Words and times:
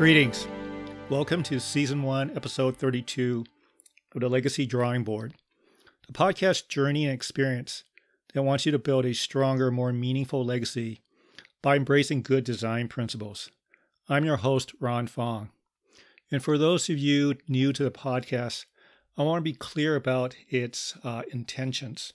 Greetings. 0.00 0.48
Welcome 1.10 1.42
to 1.42 1.60
Season 1.60 2.02
1, 2.02 2.34
Episode 2.34 2.74
32 2.78 3.44
of 4.14 4.22
the 4.22 4.30
Legacy 4.30 4.64
Drawing 4.64 5.04
Board, 5.04 5.34
the 6.06 6.14
podcast 6.14 6.68
journey 6.68 7.04
and 7.04 7.12
experience 7.12 7.84
that 8.32 8.42
wants 8.42 8.64
you 8.64 8.72
to 8.72 8.78
build 8.78 9.04
a 9.04 9.12
stronger, 9.12 9.70
more 9.70 9.92
meaningful 9.92 10.42
legacy 10.42 11.02
by 11.60 11.76
embracing 11.76 12.22
good 12.22 12.44
design 12.44 12.88
principles. 12.88 13.50
I'm 14.08 14.24
your 14.24 14.38
host, 14.38 14.72
Ron 14.80 15.06
Fong. 15.06 15.50
And 16.30 16.42
for 16.42 16.56
those 16.56 16.88
of 16.88 16.96
you 16.96 17.34
new 17.46 17.70
to 17.74 17.84
the 17.84 17.90
podcast, 17.90 18.64
I 19.18 19.22
want 19.22 19.40
to 19.40 19.50
be 19.50 19.52
clear 19.52 19.96
about 19.96 20.34
its 20.48 20.96
uh, 21.04 21.24
intentions. 21.30 22.14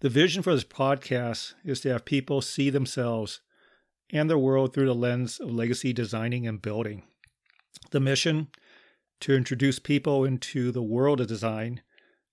The 0.00 0.10
vision 0.10 0.42
for 0.42 0.54
this 0.54 0.64
podcast 0.64 1.54
is 1.64 1.80
to 1.80 1.92
have 1.92 2.04
people 2.04 2.42
see 2.42 2.68
themselves 2.68 3.40
and 4.12 4.28
their 4.28 4.38
world 4.38 4.72
through 4.72 4.86
the 4.86 4.94
lens 4.94 5.38
of 5.40 5.50
legacy 5.50 5.92
designing 5.92 6.46
and 6.46 6.60
building. 6.62 7.02
The 7.90 8.00
mission 8.00 8.48
to 9.20 9.34
introduce 9.34 9.78
people 9.78 10.24
into 10.24 10.72
the 10.72 10.82
world 10.82 11.20
of 11.20 11.26
design 11.26 11.82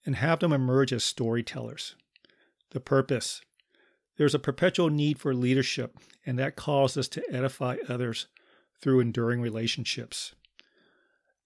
and 0.05 0.15
have 0.15 0.39
them 0.39 0.53
emerge 0.53 0.93
as 0.93 1.03
storytellers. 1.03 1.95
The 2.71 2.79
purpose 2.79 3.41
there's 4.17 4.35
a 4.35 4.39
perpetual 4.39 4.89
need 4.89 5.19
for 5.19 5.33
leadership, 5.33 5.95
and 6.25 6.37
that 6.39 6.55
calls 6.55 6.97
us 6.97 7.07
to 7.09 7.23
edify 7.31 7.77
others 7.87 8.27
through 8.81 8.99
enduring 8.99 9.41
relationships. 9.41 10.33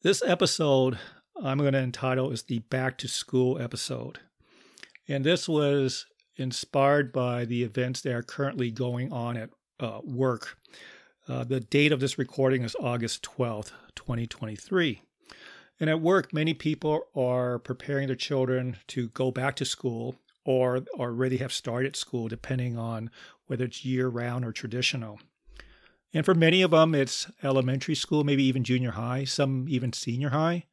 This 0.03 0.23
episode 0.25 0.97
I'm 1.43 1.57
going 1.57 1.73
to 1.73 1.79
entitle 1.79 2.31
is 2.31 2.43
the 2.43 2.59
Back 2.59 2.97
to 2.99 3.07
School 3.07 3.59
episode. 3.59 4.19
And 5.07 5.23
this 5.23 5.49
was 5.49 6.05
inspired 6.37 7.11
by 7.11 7.45
the 7.45 7.63
events 7.63 8.01
that 8.01 8.13
are 8.13 8.23
currently 8.23 8.71
going 8.71 9.11
on 9.11 9.37
at 9.37 9.49
uh, 9.81 9.99
work. 10.03 10.57
Uh, 11.27 11.43
the 11.43 11.59
date 11.59 11.91
of 11.91 11.99
this 11.99 12.17
recording 12.17 12.63
is 12.63 12.75
August 12.79 13.23
12th, 13.23 13.71
2023. 13.95 15.01
And 15.79 15.89
at 15.89 15.99
work, 15.99 16.33
many 16.33 16.53
people 16.53 17.07
are 17.15 17.59
preparing 17.59 18.07
their 18.07 18.15
children 18.15 18.77
to 18.87 19.07
go 19.09 19.31
back 19.31 19.55
to 19.57 19.65
school 19.65 20.15
or 20.45 20.83
already 20.95 21.37
have 21.37 21.51
started 21.51 21.95
school, 21.95 22.27
depending 22.27 22.77
on 22.77 23.09
whether 23.47 23.65
it's 23.65 23.85
year 23.85 24.07
round 24.07 24.45
or 24.45 24.51
traditional. 24.51 25.19
And 26.13 26.25
for 26.25 26.35
many 26.35 26.61
of 26.61 26.71
them, 26.71 26.93
it's 26.93 27.31
elementary 27.41 27.95
school, 27.95 28.23
maybe 28.23 28.43
even 28.43 28.63
junior 28.63 28.91
high, 28.91 29.23
some 29.23 29.65
even 29.69 29.93
senior 29.93 30.29
high. 30.29 30.65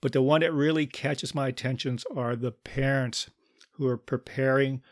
But 0.00 0.12
the 0.12 0.22
one 0.22 0.40
that 0.40 0.52
really 0.52 0.86
catches 0.86 1.34
my 1.34 1.48
attention 1.48 1.98
are 2.14 2.34
the 2.34 2.52
parents 2.52 3.28
who 3.72 3.86
are 3.86 3.98
preparing 3.98 4.82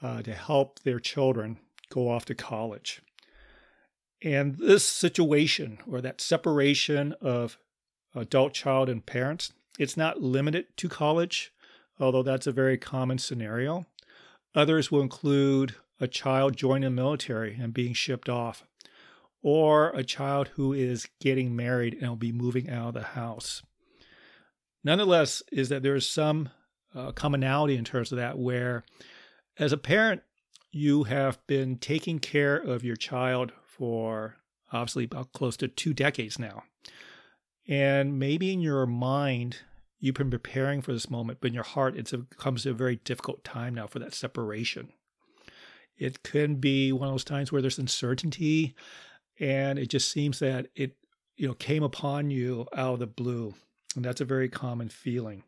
uh, 0.00 0.22
to 0.22 0.32
help 0.32 0.80
their 0.80 1.00
children 1.00 1.58
go 1.90 2.10
off 2.10 2.24
to 2.26 2.34
college. 2.34 3.02
And 4.22 4.56
this 4.56 4.84
situation 4.84 5.78
or 5.86 6.00
that 6.00 6.20
separation 6.20 7.14
of 7.20 7.58
adult 8.14 8.54
child 8.54 8.88
and 8.88 9.04
parents, 9.04 9.52
it's 9.78 9.96
not 9.96 10.22
limited 10.22 10.76
to 10.78 10.88
college, 10.88 11.52
although 11.98 12.22
that's 12.22 12.46
a 12.46 12.52
very 12.52 12.78
common 12.78 13.18
scenario. 13.18 13.86
Others 14.54 14.90
will 14.90 15.02
include 15.02 15.74
a 16.00 16.08
child 16.08 16.56
joining 16.56 16.82
the 16.82 16.90
military 16.90 17.56
and 17.60 17.74
being 17.74 17.92
shipped 17.92 18.28
off, 18.28 18.64
or 19.42 19.90
a 19.90 20.02
child 20.04 20.48
who 20.54 20.72
is 20.72 21.08
getting 21.20 21.54
married 21.54 21.94
and 22.00 22.08
will 22.08 22.16
be 22.16 22.32
moving 22.32 22.70
out 22.70 22.88
of 22.88 22.94
the 22.94 23.02
house. 23.02 23.62
Nonetheless, 24.82 25.42
is 25.52 25.68
that 25.68 25.82
there 25.82 25.94
is 25.94 26.08
some 26.08 26.50
uh, 26.94 27.12
commonality 27.12 27.76
in 27.76 27.84
terms 27.84 28.12
of 28.12 28.18
that, 28.18 28.38
where 28.38 28.84
as 29.58 29.72
a 29.72 29.76
parent, 29.76 30.22
you 30.74 31.04
have 31.04 31.38
been 31.46 31.76
taking 31.76 32.18
care 32.18 32.56
of 32.56 32.84
your 32.84 32.96
child 32.96 33.52
for 33.62 34.36
obviously 34.72 35.04
about 35.04 35.32
close 35.32 35.56
to 35.56 35.68
two 35.68 35.94
decades 35.94 36.38
now. 36.38 36.64
And 37.68 38.18
maybe 38.18 38.52
in 38.52 38.60
your 38.60 38.84
mind, 38.84 39.58
you've 40.00 40.16
been 40.16 40.30
preparing 40.30 40.82
for 40.82 40.92
this 40.92 41.08
moment, 41.08 41.38
but 41.40 41.48
in 41.48 41.54
your 41.54 41.62
heart, 41.62 41.96
it 41.96 42.12
comes 42.36 42.64
to 42.64 42.70
a 42.70 42.74
very 42.74 42.96
difficult 42.96 43.44
time 43.44 43.74
now 43.74 43.86
for 43.86 44.00
that 44.00 44.14
separation. 44.14 44.92
It 45.96 46.24
can 46.24 46.56
be 46.56 46.92
one 46.92 47.08
of 47.08 47.14
those 47.14 47.24
times 47.24 47.52
where 47.52 47.62
there's 47.62 47.78
uncertainty, 47.78 48.74
and 49.38 49.78
it 49.78 49.88
just 49.88 50.10
seems 50.10 50.40
that 50.40 50.66
it 50.74 50.96
you 51.36 51.46
know 51.46 51.54
came 51.54 51.84
upon 51.84 52.30
you 52.30 52.66
out 52.76 52.94
of 52.94 52.98
the 52.98 53.06
blue, 53.06 53.54
and 53.94 54.04
that's 54.04 54.20
a 54.20 54.24
very 54.24 54.48
common 54.48 54.88
feeling. 54.88 55.44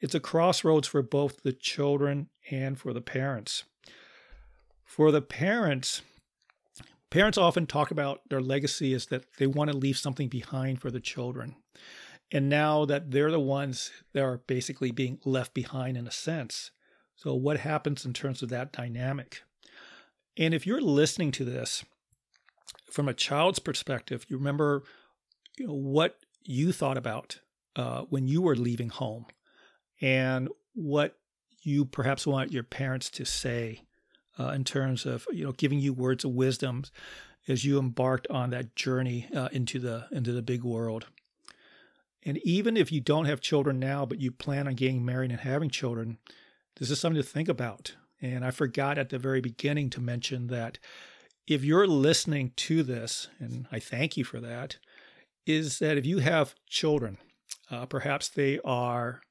It's 0.00 0.16
a 0.16 0.20
crossroads 0.20 0.88
for 0.88 1.00
both 1.00 1.44
the 1.44 1.52
children 1.52 2.28
and 2.50 2.76
for 2.76 2.92
the 2.92 3.00
parents. 3.00 3.62
For 4.92 5.10
the 5.10 5.22
parents, 5.22 6.02
parents 7.08 7.38
often 7.38 7.66
talk 7.66 7.90
about 7.90 8.20
their 8.28 8.42
legacy 8.42 8.92
is 8.92 9.06
that 9.06 9.24
they 9.38 9.46
want 9.46 9.70
to 9.70 9.76
leave 9.76 9.96
something 9.96 10.28
behind 10.28 10.82
for 10.82 10.90
the 10.90 11.00
children. 11.00 11.56
And 12.30 12.50
now 12.50 12.84
that 12.84 13.10
they're 13.10 13.30
the 13.30 13.40
ones 13.40 13.90
that 14.12 14.22
are 14.22 14.42
basically 14.46 14.90
being 14.90 15.18
left 15.24 15.54
behind 15.54 15.96
in 15.96 16.06
a 16.06 16.10
sense. 16.10 16.72
So, 17.16 17.34
what 17.34 17.60
happens 17.60 18.04
in 18.04 18.12
terms 18.12 18.42
of 18.42 18.50
that 18.50 18.70
dynamic? 18.70 19.40
And 20.36 20.52
if 20.52 20.66
you're 20.66 20.82
listening 20.82 21.30
to 21.32 21.44
this 21.46 21.86
from 22.90 23.08
a 23.08 23.14
child's 23.14 23.60
perspective, 23.60 24.26
you 24.28 24.36
remember 24.36 24.82
you 25.56 25.68
know, 25.68 25.72
what 25.72 26.18
you 26.44 26.70
thought 26.70 26.98
about 26.98 27.40
uh, 27.76 28.02
when 28.10 28.28
you 28.28 28.42
were 28.42 28.56
leaving 28.56 28.90
home 28.90 29.24
and 30.02 30.50
what 30.74 31.16
you 31.62 31.86
perhaps 31.86 32.26
want 32.26 32.52
your 32.52 32.62
parents 32.62 33.08
to 33.12 33.24
say 33.24 33.80
uh, 34.38 34.48
in 34.48 34.64
terms 34.64 35.06
of 35.06 35.26
you 35.32 35.44
know 35.44 35.52
giving 35.52 35.78
you 35.78 35.92
words 35.92 36.24
of 36.24 36.32
wisdom 36.32 36.84
as 37.48 37.64
you 37.64 37.78
embarked 37.78 38.26
on 38.28 38.50
that 38.50 38.76
journey 38.76 39.28
uh, 39.34 39.48
into 39.52 39.78
the 39.78 40.06
into 40.12 40.32
the 40.32 40.42
big 40.42 40.62
world. 40.62 41.06
And 42.24 42.38
even 42.38 42.76
if 42.76 42.92
you 42.92 43.00
don't 43.00 43.24
have 43.24 43.40
children 43.40 43.80
now, 43.80 44.06
but 44.06 44.20
you 44.20 44.30
plan 44.30 44.68
on 44.68 44.74
getting 44.74 45.04
married 45.04 45.32
and 45.32 45.40
having 45.40 45.70
children, 45.70 46.18
this 46.76 46.88
is 46.88 47.00
something 47.00 47.20
to 47.20 47.28
think 47.28 47.48
about. 47.48 47.96
And 48.20 48.44
I 48.44 48.52
forgot 48.52 48.96
at 48.96 49.08
the 49.08 49.18
very 49.18 49.40
beginning 49.40 49.90
to 49.90 50.00
mention 50.00 50.46
that 50.46 50.78
if 51.48 51.64
you're 51.64 51.88
listening 51.88 52.52
to 52.54 52.84
this, 52.84 53.26
and 53.40 53.66
I 53.72 53.80
thank 53.80 54.16
you 54.16 54.22
for 54.22 54.38
that, 54.38 54.78
is 55.44 55.80
that 55.80 55.98
if 55.98 56.06
you 56.06 56.18
have 56.18 56.54
children, 56.68 57.18
uh, 57.68 57.86
perhaps 57.86 58.28
they 58.28 58.60
are 58.64 59.22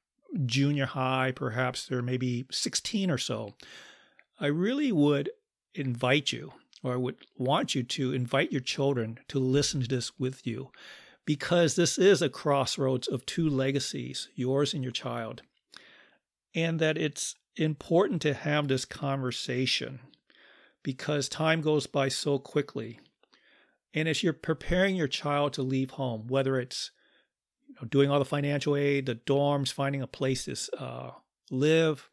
junior 0.44 0.86
high, 0.86 1.32
perhaps 1.34 1.86
they're 1.86 2.02
maybe 2.02 2.44
16 2.50 3.10
or 3.10 3.18
so, 3.18 3.54
I 4.42 4.46
really 4.46 4.90
would 4.90 5.30
invite 5.72 6.32
you, 6.32 6.52
or 6.82 6.94
I 6.94 6.96
would 6.96 7.14
want 7.38 7.76
you 7.76 7.84
to 7.84 8.12
invite 8.12 8.50
your 8.50 8.60
children 8.60 9.20
to 9.28 9.38
listen 9.38 9.82
to 9.82 9.86
this 9.86 10.18
with 10.18 10.44
you 10.44 10.72
because 11.24 11.76
this 11.76 11.96
is 11.96 12.20
a 12.20 12.28
crossroads 12.28 13.06
of 13.06 13.24
two 13.24 13.48
legacies, 13.48 14.28
yours 14.34 14.74
and 14.74 14.82
your 14.82 14.90
child, 14.90 15.42
and 16.56 16.80
that 16.80 16.98
it's 16.98 17.36
important 17.54 18.20
to 18.22 18.34
have 18.34 18.66
this 18.66 18.84
conversation 18.84 20.00
because 20.82 21.28
time 21.28 21.60
goes 21.60 21.86
by 21.86 22.08
so 22.08 22.40
quickly. 22.40 22.98
And 23.94 24.08
as 24.08 24.24
you're 24.24 24.32
preparing 24.32 24.96
your 24.96 25.06
child 25.06 25.52
to 25.52 25.62
leave 25.62 25.90
home, 25.90 26.26
whether 26.26 26.58
it's 26.58 26.90
you 27.68 27.76
know, 27.80 27.86
doing 27.86 28.10
all 28.10 28.18
the 28.18 28.24
financial 28.24 28.74
aid, 28.74 29.06
the 29.06 29.14
dorms, 29.14 29.72
finding 29.72 30.02
a 30.02 30.08
place 30.08 30.46
to 30.46 30.82
uh, 30.82 31.12
live, 31.48 32.10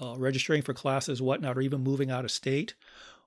uh, 0.00 0.14
registering 0.16 0.62
for 0.62 0.74
classes, 0.74 1.22
whatnot, 1.22 1.56
or 1.56 1.60
even 1.60 1.82
moving 1.82 2.10
out 2.10 2.24
of 2.24 2.30
state, 2.30 2.74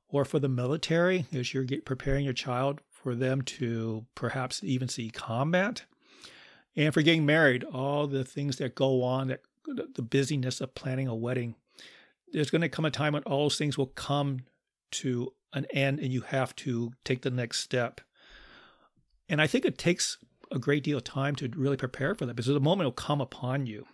or 0.10 0.26
for 0.26 0.40
the 0.40 0.50
military, 0.50 1.26
as 1.34 1.54
you're 1.54 1.64
get, 1.64 1.86
preparing 1.86 2.26
your 2.26 2.34
child 2.34 2.82
for 2.90 3.16
them 3.16 3.42
to 3.42 4.06
perhaps 4.16 4.64
even 4.64 4.88
see 4.88 5.10
combat. 5.10 5.84
And 6.76 6.94
for 6.94 7.02
getting 7.02 7.26
married, 7.26 7.64
all 7.64 8.08
the 8.08 8.24
things 8.24 8.58
that 8.58 8.76
go 8.76 9.04
on, 9.04 9.28
that 9.28 9.42
the 9.96 10.02
busyness 10.02 10.62
of 10.62 10.76
planning 10.76 11.08
a 11.08 11.16
wedding, 11.16 11.56
there's 12.32 12.50
going 12.50 12.62
to 12.62 12.70
come 12.70 12.86
a 12.86 12.92
time 12.92 13.14
when 13.14 13.24
all 13.24 13.46
those 13.46 13.58
things 13.58 13.78
will 13.78 13.88
come 13.88 14.42
to 14.92 15.34
an 15.54 15.66
end 15.72 16.00
and 16.00 16.12
you 16.12 16.22
have 16.22 16.56
to 16.58 16.92
take 17.04 17.22
the 17.22 17.32
next 17.32 17.60
step. 17.60 18.02
And 19.28 19.42
I 19.42 19.48
think 19.48 19.66
it 19.66 19.78
takes 19.78 20.18
a 20.52 20.60
great 20.60 20.84
deal 20.84 20.98
of 20.98 21.04
time 21.04 21.36
to 21.36 21.50
really 21.56 21.78
prepare 21.78 22.16
for 22.16 22.26
that 22.26 22.36
because 22.36 22.48
the 22.48 22.60
moment 22.60 22.88
will 22.88 22.92
come 22.92 23.22
upon 23.22 23.66
you. 23.66 23.86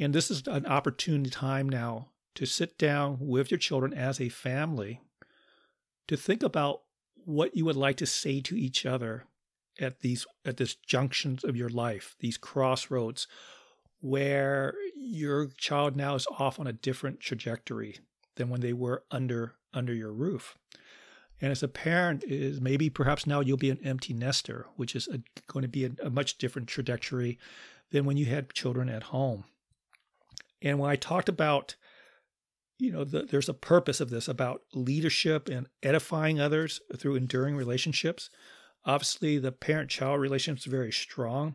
And 0.00 0.14
this 0.14 0.30
is 0.30 0.42
an 0.46 0.66
opportune 0.66 1.24
time 1.24 1.68
now 1.68 2.08
to 2.34 2.46
sit 2.46 2.78
down 2.78 3.18
with 3.20 3.50
your 3.50 3.58
children 3.58 3.92
as 3.92 4.20
a 4.20 4.28
family 4.28 5.00
to 6.08 6.16
think 6.16 6.42
about 6.42 6.82
what 7.24 7.54
you 7.56 7.64
would 7.64 7.76
like 7.76 7.96
to 7.98 8.06
say 8.06 8.40
to 8.40 8.56
each 8.56 8.84
other 8.86 9.24
at 9.78 10.00
these 10.00 10.26
at 10.44 10.56
this 10.56 10.74
junctions 10.74 11.44
of 11.44 11.56
your 11.56 11.68
life, 11.68 12.16
these 12.20 12.36
crossroads 12.36 13.26
where 14.00 14.74
your 14.96 15.46
child 15.56 15.96
now 15.96 16.14
is 16.14 16.26
off 16.38 16.58
on 16.58 16.66
a 16.66 16.72
different 16.72 17.20
trajectory 17.20 17.98
than 18.36 18.48
when 18.48 18.60
they 18.60 18.72
were 18.72 19.04
under 19.10 19.54
under 19.72 19.94
your 19.94 20.12
roof. 20.12 20.56
And 21.40 21.50
as 21.50 21.62
a 21.62 21.68
parent, 21.68 22.22
is 22.24 22.60
maybe 22.60 22.88
perhaps 22.88 23.26
now 23.26 23.40
you'll 23.40 23.56
be 23.56 23.70
an 23.70 23.80
empty 23.82 24.12
nester, 24.12 24.66
which 24.76 24.94
is 24.94 25.08
a, 25.08 25.20
going 25.48 25.62
to 25.62 25.68
be 25.68 25.84
a, 25.84 25.90
a 26.04 26.10
much 26.10 26.38
different 26.38 26.68
trajectory 26.68 27.38
than 27.90 28.04
when 28.04 28.16
you 28.16 28.26
had 28.26 28.54
children 28.54 28.88
at 28.88 29.04
home. 29.04 29.44
And 30.62 30.78
when 30.78 30.90
I 30.90 30.96
talked 30.96 31.28
about 31.28 31.76
you 32.82 32.90
know, 32.90 33.04
the, 33.04 33.22
there's 33.22 33.48
a 33.48 33.54
purpose 33.54 34.00
of 34.00 34.10
this 34.10 34.26
about 34.26 34.62
leadership 34.74 35.48
and 35.48 35.68
edifying 35.84 36.40
others 36.40 36.80
through 36.96 37.14
enduring 37.14 37.54
relationships. 37.54 38.28
Obviously, 38.84 39.38
the 39.38 39.52
parent 39.52 39.88
child 39.88 40.20
relationship 40.20 40.66
is 40.66 40.72
very 40.72 40.90
strong. 40.90 41.54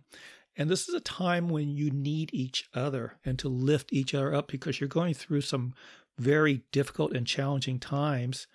And 0.55 0.69
this 0.69 0.87
is 0.87 0.95
a 0.95 1.01
time 1.01 1.49
when 1.49 1.69
you 1.69 1.91
need 1.91 2.29
each 2.31 2.69
other 2.73 3.19
and 3.25 3.37
to 3.39 3.49
lift 3.49 3.91
each 3.91 4.13
other 4.13 4.33
up 4.33 4.47
because 4.47 4.79
you're 4.79 4.87
going 4.87 5.13
through 5.13 5.41
some 5.41 5.73
very 6.17 6.63
difficult 6.71 7.11
and 7.11 7.27
challenging 7.27 7.77
times. 7.77 8.47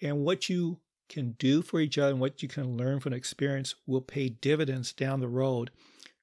And 0.00 0.24
what 0.24 0.48
you 0.48 0.78
can 1.10 1.32
do 1.32 1.60
for 1.60 1.80
each 1.80 1.98
other 1.98 2.12
and 2.12 2.20
what 2.20 2.42
you 2.42 2.48
can 2.48 2.78
learn 2.78 2.98
from 2.98 3.12
experience 3.12 3.74
will 3.86 4.00
pay 4.00 4.30
dividends 4.30 4.94
down 4.94 5.20
the 5.20 5.28
road 5.28 5.70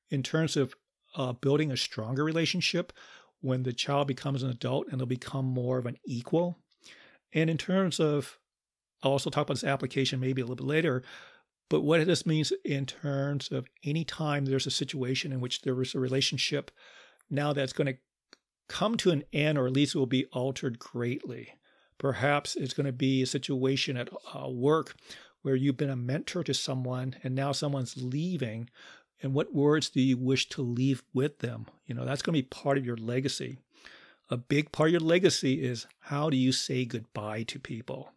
in 0.10 0.24
terms 0.24 0.58
of 0.58 0.74
uh, 1.16 1.34
building 1.34 1.72
a 1.72 1.78
stronger 1.78 2.24
relationship 2.24 2.92
when 3.42 3.64
the 3.64 3.74
child 3.74 4.08
becomes 4.08 4.44
an 4.44 4.50
adult 4.50 4.88
and 4.90 5.00
they'll 5.00 5.08
become 5.08 5.46
more 5.46 5.78
of 5.78 5.86
an 5.86 5.98
equal. 6.06 6.58
And 7.34 7.50
in 7.50 7.58
terms 7.58 8.00
of, 8.00 8.38
I'll 9.04 9.12
also 9.12 9.30
talk 9.30 9.44
about 9.44 9.56
this 9.56 9.64
application 9.64 10.20
maybe 10.20 10.42
a 10.42 10.46
little 10.46 10.56
bit 10.56 10.66
later, 10.66 11.04
but 11.70 11.82
what 11.82 12.06
this 12.06 12.26
means 12.26 12.52
in 12.66 12.86
terms 12.86 13.50
of 13.52 13.68
any 13.84 14.04
time 14.04 14.46
there's 14.46 14.68
a 14.68 14.72
situation 14.72 15.32
in 15.32 15.40
which 15.40 15.62
there 15.62 15.82
is 15.82 15.96
a 15.96 16.00
relationship 16.00 16.70
now 17.30 17.54
that's 17.54 17.74
going 17.74 17.88
to 17.88 18.00
come 18.68 18.96
to 18.98 19.12
an 19.12 19.24
end 19.34 19.58
or 19.58 19.68
at 19.68 19.74
least 19.74 19.96
will 19.96 20.06
be 20.06 20.26
altered 20.34 20.80
greatly. 20.80 21.54
Perhaps 21.98 22.56
it's 22.56 22.74
going 22.74 22.86
to 22.86 22.92
be 22.92 23.22
a 23.22 23.28
situation 23.28 23.96
at 23.98 24.10
uh, 24.36 24.50
work 24.50 24.96
where 25.42 25.56
you've 25.56 25.78
been 25.78 25.90
a 25.90 25.96
mentor 25.96 26.44
to 26.44 26.54
someone 26.54 27.16
and 27.24 27.36
now 27.36 27.52
someone's 27.52 28.02
leaving. 28.02 28.70
And 29.22 29.34
what 29.34 29.54
words 29.54 29.90
do 29.90 30.02
you 30.02 30.18
wish 30.18 30.50
to 30.50 30.62
leave 30.62 31.04
with 31.14 31.40
them? 31.40 31.68
You 31.86 31.96
know, 31.96 32.06
that's 32.06 32.22
going 32.22 32.36
to 32.36 32.42
be 32.42 32.48
part 32.48 32.78
of 32.78 32.86
your 32.86 32.98
legacy. 32.98 33.60
A 34.30 34.38
big 34.38 34.72
part 34.72 34.90
of 34.90 34.94
your 34.94 35.02
legacy 35.02 35.64
is 35.64 35.88
how 36.00 36.30
do 36.30 36.38
you 36.38 36.52
say 36.52 36.86
goodbye 36.86 37.44
to 37.44 37.60
people? 37.60 38.12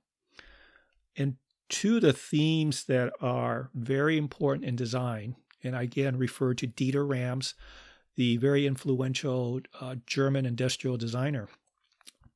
And 1.16 1.36
two 1.68 1.96
of 1.96 2.02
the 2.02 2.12
themes 2.12 2.84
that 2.84 3.12
are 3.20 3.70
very 3.74 4.16
important 4.16 4.64
in 4.64 4.76
design, 4.76 5.36
and 5.62 5.76
I 5.76 5.82
again 5.82 6.16
refer 6.16 6.54
to 6.54 6.66
Dieter 6.66 7.08
Rams, 7.08 7.54
the 8.16 8.36
very 8.36 8.66
influential 8.66 9.60
uh, 9.80 9.96
German 10.06 10.46
industrial 10.46 10.96
designer. 10.96 11.48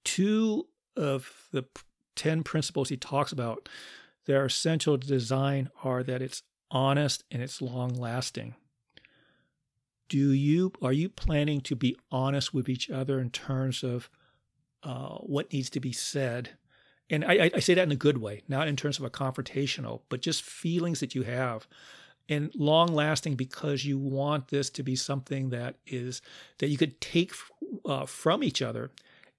Two 0.05 0.67
of 0.97 1.49
the 1.53 1.65
10 2.17 2.43
principles 2.43 2.89
he 2.89 2.97
talks 2.97 3.31
about 3.31 3.69
that 4.27 4.37
are 4.37 4.47
essential 4.47 4.99
to 4.99 5.07
design 5.07 5.71
are 5.85 6.03
that 6.03 6.21
it's 6.21 6.43
honest 6.71 7.25
and 7.31 7.43
it's 7.43 7.63
long 7.63 7.95
lasting. 7.95 8.55
Do 10.09 10.33
you 10.33 10.73
are 10.83 10.93
you 10.93 11.09
planning 11.09 11.61
to 11.63 11.77
be 11.77 11.97
honest 12.11 12.55
with 12.55 12.69
each 12.69 12.91
other 12.91 13.21
in 13.21 13.31
terms 13.31 13.83
of 13.83 14.09
uh, 14.83 15.17
what 15.19 15.53
needs 15.53 15.71
to 15.71 15.81
be 15.81 15.93
said? 15.93 16.51
And 17.11 17.25
I, 17.25 17.51
I 17.55 17.61
say 17.61 17.75
that 17.75 17.85
in 17.85 17.93
a 17.93 17.97
good 17.97 18.19
way, 18.19 18.43
not 18.49 18.69
in 18.69 18.77
terms 18.77 18.99
of 18.99 19.05
a 19.05 19.11
confrontational, 19.11 20.03
but 20.11 20.21
just 20.21 20.43
feelings 20.43 21.01
that 21.01 21.15
you 21.15 21.23
have 21.23 21.67
and 22.29 22.53
long 22.55 22.89
lasting 22.89 23.35
because 23.35 23.85
you 23.85 23.99
want 23.99 24.49
this 24.49 24.69
to 24.71 24.83
be 24.83 24.95
something 24.95 25.51
that 25.51 25.77
is 25.87 26.21
that 26.59 26.69
you 26.69 26.77
could 26.77 27.01
take 27.01 27.33
uh, 27.85 28.05
from 28.07 28.45
each 28.45 28.61
other 28.61 28.91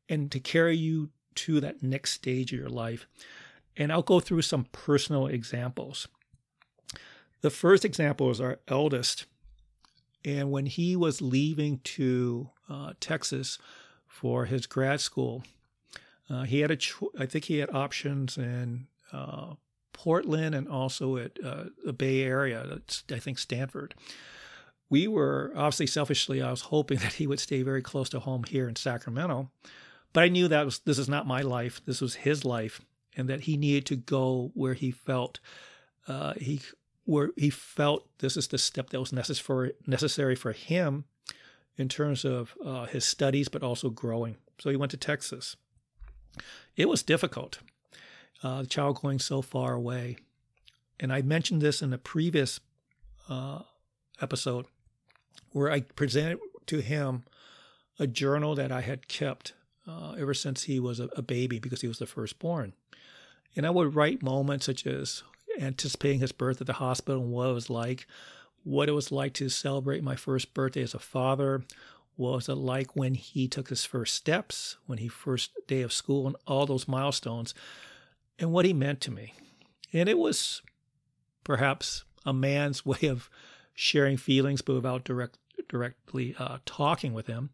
and 0.08 0.32
to 0.32 0.40
carry 0.40 0.76
you 0.76 1.10
to 1.36 1.60
that 1.60 1.84
next 1.84 2.12
stage 2.12 2.52
of 2.52 2.60
your 2.60 2.70
life. 2.70 3.08
And 3.78 3.92
I'll 3.92 4.02
go 4.02 4.20
through 4.20 4.42
some 4.42 4.66
personal 4.72 5.28
examples. 5.28 6.08
The 7.42 7.50
first 7.50 7.86
example 7.86 8.30
is 8.32 8.42
our 8.42 8.60
eldest. 8.68 9.26
And 10.26 10.52
when 10.52 10.66
he 10.66 10.96
was 10.96 11.22
leaving 11.22 11.80
to 11.80 12.50
uh, 12.70 12.94
Texas 13.00 13.58
for 14.08 14.46
his 14.46 14.66
grad 14.66 15.00
school, 15.00 15.44
uh, 16.30 16.44
he 16.44 16.60
had 16.60 16.72
a, 16.72 16.76
cho- 16.76 17.12
I 17.18 17.26
think 17.26 17.46
he 17.46 17.60
had 17.60 17.74
options 17.74 18.38
in 18.38 18.88
uh, 19.12 19.54
Portland 19.94 20.56
and 20.56 20.68
also 20.68 21.18
at 21.18 21.38
uh, 21.44 21.66
the 21.84 21.94
Bay 21.94 22.22
Area, 22.22 22.80
I 23.12 23.20
think 23.20 23.40
Stanford. 23.40 23.96
We 24.90 25.08
were 25.08 25.52
obviously 25.56 25.88
selfishly, 25.88 26.42
I 26.42 26.52
was 26.52 26.62
hoping 26.62 26.98
that 27.00 27.14
he 27.14 27.28
would 27.28 27.40
stay 27.40 27.64
very 27.64 27.82
close 27.82 28.10
to 28.10 28.20
home 28.20 28.44
here 28.44 28.68
in 28.68 28.76
Sacramento. 28.76 29.50
But 30.12 30.24
I 30.24 30.28
knew 30.30 30.48
that 30.48 30.66
was, 30.66 30.80
this 30.80 30.98
is 30.98 31.10
not 31.10 31.28
my 31.28 31.42
life. 31.42 31.82
This 31.86 32.02
was 32.02 32.16
his 32.16 32.44
life, 32.44 32.82
and 33.16 33.30
that 33.30 33.42
he 33.42 33.58
needed 33.58 33.86
to 33.88 33.96
go 33.96 34.52
where 34.56 34.74
he 34.74 34.90
felt 34.90 35.40
uh, 36.08 36.34
he 36.34 36.62
where 37.10 37.32
he 37.36 37.50
felt 37.50 38.08
this 38.20 38.38
is 38.38 38.48
the 38.50 38.58
step 38.60 38.92
that 38.92 39.00
was 39.00 39.12
necessary 39.12 39.74
necessary 39.88 40.36
for 40.36 40.52
him 40.52 41.06
in 41.76 41.90
terms 41.90 42.24
of 42.24 42.54
uh, 42.64 42.86
his 42.86 43.04
studies, 43.04 43.50
but 43.50 43.64
also 43.64 43.90
growing. 43.90 44.36
So 44.60 44.70
he 44.70 44.76
went 44.76 44.92
to 44.92 44.98
Texas. 44.98 45.56
It 46.76 46.88
was 46.88 47.02
difficult. 47.02 47.60
Uh, 48.44 48.62
the 48.62 48.68
child 48.68 49.02
going 49.02 49.18
so 49.18 49.42
far 49.42 49.74
away, 49.74 50.18
and 51.00 51.12
I 51.12 51.24
mentioned 51.24 51.64
this 51.64 51.82
in 51.82 51.94
a 51.94 51.98
previous 51.98 52.60
uh, 53.28 53.62
episode 54.22 54.68
where 55.52 55.72
I 55.72 55.82
presented 55.82 56.38
to 56.68 56.80
him 56.80 57.24
a 57.98 58.06
journal 58.06 58.54
that 58.54 58.72
I 58.72 58.82
had 58.82 59.08
kept 59.08 59.54
uh, 59.88 60.12
ever 60.12 60.36
since 60.36 60.64
he 60.64 60.80
was 60.80 61.00
a, 61.00 61.10
a, 61.16 61.24
baby 61.24 61.58
because 61.58 61.82
he 61.82 61.88
was 61.88 61.98
the 61.98 62.06
firstborn. 62.06 62.74
And 63.56 63.66
I 63.66 63.72
would 63.72 63.96
write 63.96 64.22
moments 64.22 64.68
such 64.68 64.86
as 64.86 65.24
anticipating 65.60 66.20
his 66.20 66.32
birth 66.32 66.62
at 66.62 66.68
the 66.68 66.74
hospital 66.74 67.22
and 67.22 67.32
what 67.32 67.50
it 67.50 67.54
was 67.54 67.70
like, 67.70 68.08
what 68.64 68.90
it 68.90 68.94
was 68.94 69.12
like 69.12 69.34
to 69.34 69.50
celebrate 69.50 70.04
my 70.04 70.16
first 70.16 70.54
birthday 70.54 70.82
as 70.82 70.94
a 70.94 71.00
father, 71.00 71.64
what 72.16 72.34
was 72.34 72.50
it 72.50 72.56
like 72.56 72.96
when 72.96 73.14
he 73.14 73.48
took 73.48 73.70
his 73.70 73.86
first 73.86 74.14
steps, 74.14 74.78
when 74.86 74.98
he 74.98 75.08
first 75.08 75.52
day 75.68 75.82
of 75.82 75.94
school, 75.94 76.28
and 76.28 76.36
all 76.46 76.66
those 76.66 76.88
milestones, 76.88 77.54
and 78.38 78.52
what 78.52 78.66
he 78.66 78.74
meant 78.74 79.02
to 79.02 79.12
me. 79.12 79.34
And 79.94 80.10
it 80.10 80.18
was 80.18 80.62
perhaps 81.44 82.04
a 82.26 82.34
man's 82.34 82.86
way 82.86 83.04
of 83.04 83.30
sharing 83.74 84.18
feelings, 84.18 84.62
but 84.62 84.74
without 84.74 85.04
direct, 85.04 85.38
directly 85.68 86.36
uh, 86.38 86.58
talking 86.66 87.14
with 87.14 87.28
him. 87.28 87.52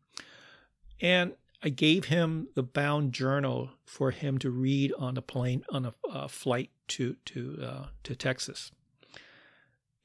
And 0.99 1.33
I 1.61 1.69
gave 1.69 2.05
him 2.05 2.47
the 2.55 2.63
bound 2.63 3.13
journal 3.13 3.71
for 3.85 4.11
him 4.11 4.37
to 4.39 4.49
read 4.49 4.93
on 4.97 5.17
a 5.17 5.21
plane 5.21 5.63
on 5.69 5.85
a 5.85 5.93
uh, 6.09 6.27
flight 6.27 6.69
to 6.89 7.15
to 7.25 7.59
uh, 7.63 7.85
to 8.03 8.15
Texas. 8.15 8.71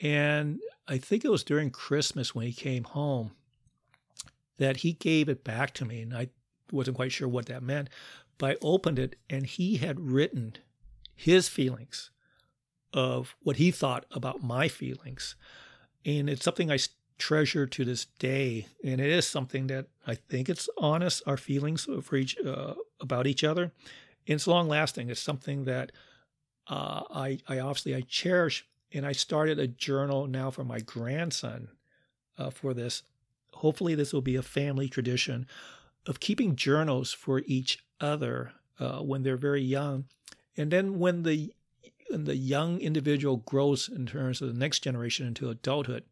And 0.01 0.61
I 0.89 0.99
think 0.99 1.25
it 1.25 1.31
was 1.31 1.45
during 1.45 1.71
Christmas 1.71 2.35
when 2.35 2.47
he 2.47 2.53
came 2.53 2.85
home 2.85 3.33
that 4.57 4.79
he 4.79 4.93
gave 4.93 5.29
it 5.29 5.45
back 5.45 5.75
to 5.75 5.85
me, 5.85 6.03
and 6.03 6.15
I 6.15 6.29
wasn't 6.73 6.97
quite 6.97 7.13
sure 7.13 7.29
what 7.29 7.47
that 7.47 7.63
meant. 7.63 7.89
But 8.39 8.51
I 8.53 8.57
opened 8.63 8.99
it, 8.99 9.17
and 9.29 9.45
he 9.45 9.77
had 9.77 10.01
written 10.01 10.57
his 11.15 11.49
feelings 11.49 12.11
of 12.93 13.37
what 13.43 13.57
he 13.57 13.71
thought 13.71 14.07
about 14.11 14.43
my 14.43 14.69
feelings, 14.69 15.37
and 16.05 16.31
it's 16.31 16.45
something 16.45 16.71
I 16.71 16.79
treasure 17.21 17.67
to 17.67 17.85
this 17.85 18.07
day, 18.19 18.67
and 18.83 19.01
it 19.01 19.11
is 19.11 19.27
something 19.27 19.69
that 19.69 19.87
I 20.07 20.15
think 20.15 20.49
it's 20.49 20.69
honest 20.79 21.23
our 21.27 21.37
feelings 21.37 21.87
for 22.03 22.17
each 22.17 22.37
uh, 22.45 22.75
about 23.01 23.27
each 23.27 23.45
other. 23.45 23.65
And 24.27 24.37
it's 24.37 24.47
long 24.47 24.69
lasting. 24.69 25.11
It's 25.11 25.21
something 25.21 25.65
that 25.65 25.93
uh, 26.71 27.03
I 27.11 27.39
I 27.49 27.59
obviously 27.59 27.95
I 27.95 28.03
cherish, 28.03 28.65
and 28.93 29.05
I 29.05 29.12
started 29.12 29.59
a 29.59 29.67
journal 29.67 30.27
now 30.27 30.50
for 30.50 30.65
my 30.65 30.79
grandson 30.79 31.69
uh, 32.39 32.50
for 32.50 32.73
this. 32.73 33.03
Hopefully, 33.55 33.97
this 33.97 34.12
will 34.12 34.23
be 34.23 34.37
a 34.37 34.43
family 34.43 34.89
tradition 34.89 35.47
of 36.07 36.21
keeping 36.21 36.57
journals 36.57 37.12
for 37.12 37.43
each 37.45 37.85
other 38.00 38.53
uh, 38.79 39.00
when 39.00 39.25
they're 39.25 39.37
very 39.37 39.62
young, 39.62 40.05
and 40.57 40.71
then 40.71 41.00
when 41.00 41.25
the 41.25 41.53
when 42.09 42.25
the 42.25 42.37
young 42.37 42.81
individual 42.81 43.39
grows 43.39 43.89
in 43.89 44.07
terms 44.07 44.41
of 44.41 44.49
the 44.49 44.59
next 44.59 44.81
generation 44.81 45.27
into 45.27 45.50
adulthood, 45.50 46.05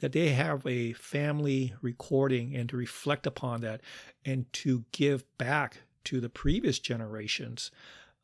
that 0.00 0.12
they 0.12 0.30
have 0.30 0.66
a 0.66 0.92
family 0.92 1.74
recording 1.80 2.54
and 2.54 2.68
to 2.68 2.76
reflect 2.76 3.26
upon 3.26 3.62
that 3.62 3.80
and 4.24 4.50
to 4.52 4.84
give 4.92 5.24
back 5.38 5.78
to 6.04 6.20
the 6.20 6.28
previous 6.28 6.78
generations. 6.78 7.70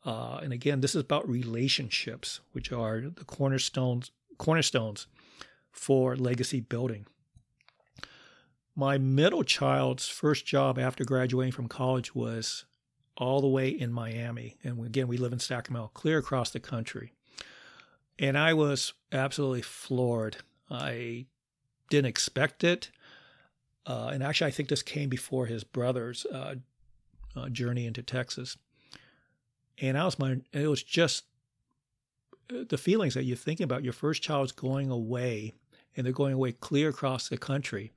Uh, 0.05 0.39
and 0.43 0.51
again, 0.51 0.81
this 0.81 0.95
is 0.95 1.01
about 1.01 1.27
relationships, 1.29 2.41
which 2.51 2.71
are 2.71 3.01
the 3.01 3.23
cornerstones 3.23 4.11
cornerstones 4.37 5.07
for 5.71 6.15
legacy 6.15 6.59
building. 6.59 7.05
My 8.75 8.97
middle 8.97 9.43
child's 9.43 10.07
first 10.07 10.45
job 10.45 10.79
after 10.79 11.05
graduating 11.05 11.51
from 11.53 11.67
college 11.67 12.15
was 12.15 12.65
all 13.15 13.41
the 13.41 13.47
way 13.47 13.69
in 13.69 13.93
Miami. 13.93 14.57
And 14.63 14.83
again, 14.85 15.07
we 15.07 15.17
live 15.17 15.33
in 15.33 15.39
Sacramento, 15.39 15.91
clear 15.93 16.17
across 16.17 16.49
the 16.49 16.59
country. 16.59 17.13
And 18.17 18.37
I 18.37 18.53
was 18.53 18.93
absolutely 19.11 19.61
floored. 19.61 20.37
I 20.69 21.27
didn't 21.89 22.07
expect 22.07 22.63
it. 22.63 22.89
Uh, 23.85 24.09
and 24.13 24.23
actually, 24.23 24.47
I 24.47 24.51
think 24.51 24.69
this 24.69 24.81
came 24.81 25.09
before 25.09 25.45
his 25.45 25.63
brother's 25.63 26.25
uh, 26.25 26.55
uh, 27.35 27.49
journey 27.49 27.85
into 27.85 28.01
Texas. 28.01 28.57
And 29.81 29.97
I 29.97 30.05
was 30.05 30.19
my, 30.19 30.37
it 30.51 30.67
was 30.67 30.83
just 30.83 31.23
uh, 32.53 32.63
the 32.67 32.77
feelings 32.77 33.13
that 33.15 33.23
you're 33.23 33.37
thinking 33.37 33.63
about. 33.63 33.83
Your 33.83 33.93
first 33.93 34.21
child's 34.21 34.51
going 34.51 34.89
away, 34.89 35.53
and 35.95 36.05
they're 36.05 36.13
going 36.13 36.33
away 36.33 36.51
clear 36.51 36.89
across 36.89 37.27
the 37.27 37.37
country. 37.37 37.91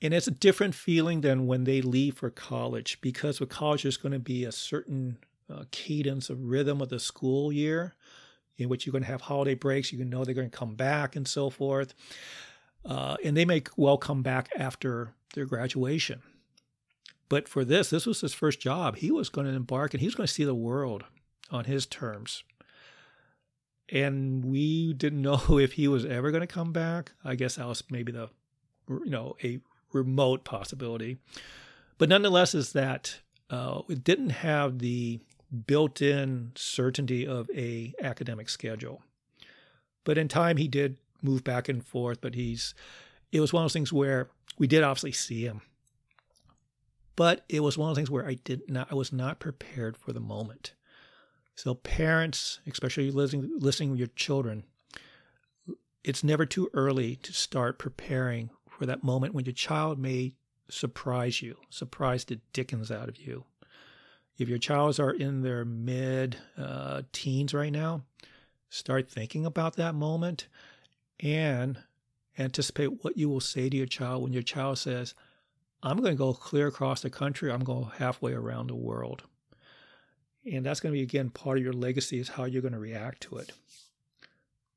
And 0.00 0.12
it's 0.12 0.26
a 0.26 0.32
different 0.32 0.74
feeling 0.74 1.20
than 1.20 1.46
when 1.46 1.64
they 1.64 1.80
leave 1.80 2.16
for 2.16 2.30
college, 2.30 3.00
because 3.00 3.38
with 3.38 3.48
college, 3.48 3.84
there's 3.84 3.96
going 3.96 4.12
to 4.12 4.18
be 4.18 4.44
a 4.44 4.52
certain 4.52 5.18
uh, 5.48 5.64
cadence 5.70 6.28
of 6.28 6.42
rhythm 6.42 6.80
of 6.80 6.88
the 6.88 6.98
school 6.98 7.52
year 7.52 7.94
in 8.58 8.68
which 8.68 8.84
you're 8.84 8.92
going 8.92 9.04
to 9.04 9.10
have 9.10 9.22
holiday 9.22 9.54
breaks. 9.54 9.92
You 9.92 9.98
can 9.98 10.10
know 10.10 10.24
they're 10.24 10.34
going 10.34 10.50
to 10.50 10.56
come 10.56 10.74
back 10.74 11.16
and 11.16 11.26
so 11.26 11.50
forth. 11.50 11.94
Uh, 12.84 13.16
and 13.24 13.36
they 13.36 13.44
may 13.44 13.62
well 13.76 13.96
come 13.96 14.22
back 14.22 14.50
after 14.56 15.14
their 15.34 15.46
graduation. 15.46 16.20
But 17.32 17.48
for 17.48 17.64
this, 17.64 17.88
this 17.88 18.04
was 18.04 18.20
his 18.20 18.34
first 18.34 18.60
job. 18.60 18.96
He 18.96 19.10
was 19.10 19.30
going 19.30 19.46
to 19.46 19.54
embark 19.54 19.94
and 19.94 20.02
he 20.02 20.06
was 20.06 20.14
going 20.14 20.26
to 20.26 20.32
see 20.34 20.44
the 20.44 20.54
world 20.54 21.04
on 21.50 21.64
his 21.64 21.86
terms. 21.86 22.44
And 23.88 24.44
we 24.44 24.92
didn't 24.92 25.22
know 25.22 25.40
if 25.58 25.72
he 25.72 25.88
was 25.88 26.04
ever 26.04 26.30
going 26.30 26.42
to 26.42 26.46
come 26.46 26.74
back. 26.74 27.12
I 27.24 27.34
guess 27.36 27.54
that 27.54 27.66
was 27.66 27.84
maybe 27.88 28.12
the, 28.12 28.28
you 28.86 29.08
know, 29.08 29.34
a 29.42 29.60
remote 29.94 30.44
possibility. 30.44 31.16
But 31.96 32.10
nonetheless, 32.10 32.54
is 32.54 32.72
that 32.74 33.20
uh, 33.48 33.80
it 33.88 34.04
didn't 34.04 34.28
have 34.28 34.80
the 34.80 35.18
built-in 35.66 36.52
certainty 36.54 37.26
of 37.26 37.48
a 37.56 37.94
academic 38.02 38.50
schedule. 38.50 39.00
But 40.04 40.18
in 40.18 40.28
time, 40.28 40.58
he 40.58 40.68
did 40.68 40.98
move 41.22 41.44
back 41.44 41.70
and 41.70 41.82
forth. 41.82 42.20
But 42.20 42.34
he's 42.34 42.74
it 43.30 43.40
was 43.40 43.54
one 43.54 43.62
of 43.62 43.64
those 43.64 43.72
things 43.72 43.90
where 43.90 44.28
we 44.58 44.66
did 44.66 44.82
obviously 44.82 45.12
see 45.12 45.46
him, 45.46 45.62
but 47.16 47.44
it 47.48 47.60
was 47.60 47.76
one 47.76 47.90
of 47.90 47.94
those 47.94 48.00
things 48.00 48.10
where 48.10 48.26
I 48.26 48.34
did 48.34 48.70
not 48.70 48.88
I 48.90 48.94
was 48.94 49.12
not 49.12 49.38
prepared 49.38 49.96
for 49.96 50.12
the 50.12 50.20
moment. 50.20 50.74
So 51.54 51.74
parents, 51.74 52.60
especially 52.66 53.10
listening 53.10 53.50
listening 53.58 53.90
with 53.90 53.98
your 53.98 54.08
children, 54.08 54.64
it's 56.04 56.24
never 56.24 56.46
too 56.46 56.70
early 56.72 57.16
to 57.16 57.32
start 57.32 57.78
preparing 57.78 58.50
for 58.68 58.86
that 58.86 59.04
moment 59.04 59.34
when 59.34 59.44
your 59.44 59.52
child 59.52 59.98
may 59.98 60.34
surprise 60.68 61.42
you, 61.42 61.56
surprise 61.70 62.24
the 62.24 62.40
dickens 62.52 62.90
out 62.90 63.08
of 63.08 63.18
you. 63.18 63.44
If 64.38 64.48
your 64.48 64.58
child 64.58 64.98
are 64.98 65.12
in 65.12 65.42
their 65.42 65.64
mid 65.64 66.36
uh, 66.56 67.02
teens 67.12 67.52
right 67.52 67.72
now, 67.72 68.02
start 68.70 69.10
thinking 69.10 69.44
about 69.44 69.76
that 69.76 69.94
moment 69.94 70.48
and 71.20 71.78
anticipate 72.38 73.04
what 73.04 73.16
you 73.16 73.28
will 73.28 73.40
say 73.40 73.68
to 73.68 73.76
your 73.76 73.86
child 73.86 74.22
when 74.22 74.32
your 74.32 74.42
child 74.42 74.78
says, 74.78 75.14
I'm 75.82 75.98
going 75.98 76.12
to 76.12 76.18
go 76.18 76.32
clear 76.32 76.68
across 76.68 77.02
the 77.02 77.10
country, 77.10 77.50
I'm 77.50 77.64
going 77.64 77.90
halfway 77.98 78.32
around 78.32 78.68
the 78.68 78.76
world. 78.76 79.24
And 80.50 80.64
that's 80.64 80.80
going 80.80 80.92
to 80.92 80.96
be, 80.96 81.02
again, 81.02 81.30
part 81.30 81.58
of 81.58 81.64
your 81.64 81.72
legacy 81.72 82.18
is 82.18 82.30
how 82.30 82.44
you're 82.44 82.62
going 82.62 82.72
to 82.72 82.78
react 82.78 83.22
to 83.22 83.36
it. 83.36 83.52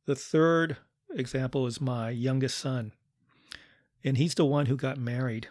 The 0.05 0.15
third 0.15 0.77
example 1.15 1.65
is 1.65 1.81
my 1.81 2.09
youngest 2.09 2.57
son, 2.57 2.91
and 4.03 4.17
he's 4.17 4.35
the 4.35 4.45
one 4.45 4.67
who 4.67 4.75
got 4.75 4.97
married. 4.97 5.47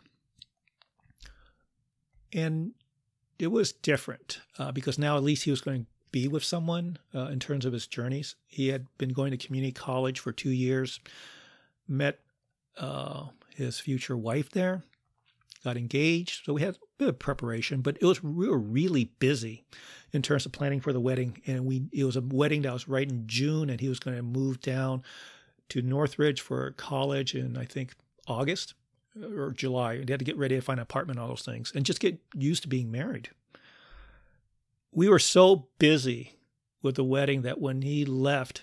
And 2.32 2.73
it 3.38 3.49
was 3.49 3.73
different 3.73 4.40
uh, 4.58 4.73
because 4.73 4.99
now 4.99 5.16
at 5.16 5.23
least 5.23 5.44
he 5.44 5.50
was 5.50 5.61
going 5.61 5.82
to 5.82 5.87
be 6.12 6.28
with 6.28 6.44
someone 6.44 6.99
uh, 7.12 7.26
in 7.26 7.40
terms 7.40 7.64
of 7.64 7.73
his 7.73 7.88
journeys. 7.88 8.37
He 8.46 8.68
had 8.68 8.87
been 8.99 9.08
going 9.11 9.32
to 9.32 9.37
community 9.37 9.73
college 9.73 10.20
for 10.20 10.30
two 10.30 10.50
years, 10.50 11.00
met 11.88 12.20
uh, 12.78 13.26
his 13.56 13.80
future 13.80 14.16
wife 14.16 14.50
there, 14.50 14.84
got 15.64 15.76
engaged. 15.76 16.44
So 16.44 16.52
we 16.52 16.61
had 16.61 16.75
a 16.75 16.78
bit 16.99 17.09
of 17.09 17.18
preparation, 17.18 17.80
but 17.80 17.97
it 18.00 18.04
was 18.04 18.23
we 18.23 18.49
were 18.49 18.59
really 18.59 19.11
busy 19.18 19.64
in 20.12 20.23
terms 20.23 20.47
of 20.47 20.52
planning 20.52 20.80
for 20.80 20.92
the 20.92 21.00
wedding. 21.00 21.40
And 21.47 21.64
we 21.64 21.85
it 21.92 22.04
was 22.04 22.16
a 22.16 22.21
wedding 22.21 22.62
that 22.62 22.73
was 22.73 22.87
right 22.87 23.11
in 23.11 23.26
June, 23.26 23.71
and 23.71 23.80
he 23.80 23.88
was 23.88 23.99
going 23.99 24.16
to 24.16 24.23
move 24.23 24.61
down 24.61 25.02
to 25.71 25.83
Northridge 25.83 26.40
for 26.40 26.71
college 26.73 27.35
in 27.35 27.56
I 27.56 27.64
think 27.64 27.94
August 28.28 28.75
uh, 29.21 29.28
or 29.28 29.50
July. 29.50 29.94
He 29.94 30.04
had 30.09 30.18
to 30.18 30.25
get 30.25 30.37
ready 30.37 30.54
to 30.54 30.62
find 30.62 30.78
an 30.78 30.83
apartment, 30.83 31.18
all 31.18 31.28
those 31.28 31.42
things, 31.42 31.73
and 31.75 31.85
just 31.85 32.00
get 32.00 32.21
used 32.35 32.62
to 32.62 32.68
being 32.68 32.90
married. 32.90 33.30
We 34.92 35.09
were 35.09 35.18
so 35.18 35.66
busy 35.78 36.37
with 36.83 36.94
the 36.94 37.04
wedding 37.04 37.42
that 37.42 37.61
when 37.61 37.83
he 37.83 38.04
left, 38.04 38.62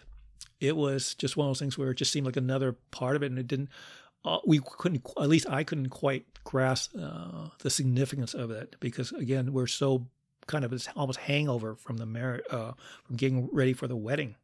it 0.62 0.78
was 0.78 1.16
just 1.16 1.36
one 1.36 1.48
of 1.48 1.50
those 1.50 1.60
things 1.60 1.78
where 1.78 1.92
it 1.92 1.96
just 1.96 2.12
seemed 2.12 2.26
like 2.26 2.38
another 2.38 2.74
part 2.92 3.16
of 3.16 3.24
it, 3.24 3.32
and 3.32 3.40
it 3.40 3.48
didn't. 3.48 3.70
Uh, 4.24 4.40
we 4.46 4.60
couldn't, 4.64 5.06
at 5.20 5.30
least 5.30 5.50
I 5.50 5.64
couldn't 5.64 5.90
quite 5.90 6.26
grasp 6.44 6.96
uh, 7.00 7.48
the 7.60 7.70
significance 7.70 8.34
of 8.34 8.52
it 8.52 8.76
because 8.80 9.12
again, 9.12 9.52
we're 9.52 9.68
so 9.68 10.08
kind 10.48 10.64
of 10.64 10.72
this 10.72 10.88
almost 10.96 11.20
hangover 11.20 11.76
from 11.76 11.98
the 11.98 12.06
marriage, 12.06 12.44
uh, 12.52 12.74
from 13.04 13.16
getting 13.16 13.50
ready 13.52 13.74
for 13.74 13.88
the 13.88 13.96
wedding. 13.96 14.36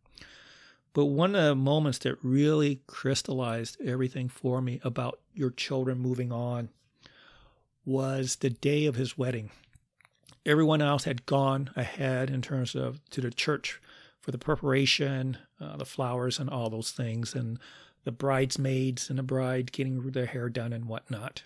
But 0.93 1.05
one 1.05 1.35
of 1.35 1.43
the 1.43 1.55
moments 1.55 1.99
that 1.99 2.17
really 2.23 2.81
crystallized 2.87 3.77
everything 3.85 4.29
for 4.29 4.61
me 4.61 4.79
about 4.83 5.19
your 5.33 5.51
children 5.51 5.99
moving 5.99 6.31
on 6.31 6.69
was 7.85 8.37
the 8.37 8.49
day 8.49 8.85
of 8.87 8.95
his 8.95 9.17
wedding. 9.17 9.51
Everyone 10.45 10.81
else 10.81 11.03
had 11.03 11.25
gone 11.27 11.69
ahead 11.75 12.29
in 12.29 12.41
terms 12.41 12.73
of 12.73 12.99
to 13.11 13.21
the 13.21 13.29
church 13.29 13.79
for 14.19 14.31
the 14.31 14.37
preparation, 14.37 15.37
uh, 15.61 15.77
the 15.77 15.85
flowers, 15.85 16.39
and 16.39 16.49
all 16.49 16.69
those 16.69 16.91
things, 16.91 17.35
and 17.35 17.59
the 18.07 18.11
bridesmaids 18.13 19.09
and 19.09 19.19
the 19.19 19.23
bride 19.23 19.73
getting 19.73 20.11
their 20.11 20.27
hair 20.27 20.47
done 20.47 20.71
and 20.71 20.85
whatnot. 20.85 21.43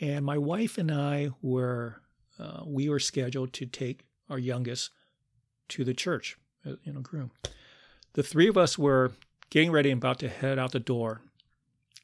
And 0.00 0.24
my 0.24 0.36
wife 0.36 0.76
and 0.78 0.90
I 0.90 1.30
were 1.40 2.02
uh, 2.40 2.62
we 2.66 2.88
were 2.88 2.98
scheduled 2.98 3.52
to 3.52 3.64
take 3.64 4.04
our 4.28 4.40
youngest 4.40 4.90
to 5.68 5.84
the 5.84 5.94
church, 5.94 6.36
uh, 6.66 6.72
you 6.82 6.92
know, 6.92 6.98
groom. 7.02 7.30
The 8.14 8.24
three 8.24 8.48
of 8.48 8.56
us 8.56 8.76
were 8.76 9.12
getting 9.48 9.70
ready 9.70 9.92
and 9.92 10.02
about 10.02 10.18
to 10.18 10.28
head 10.28 10.58
out 10.58 10.72
the 10.72 10.80
door. 10.80 11.20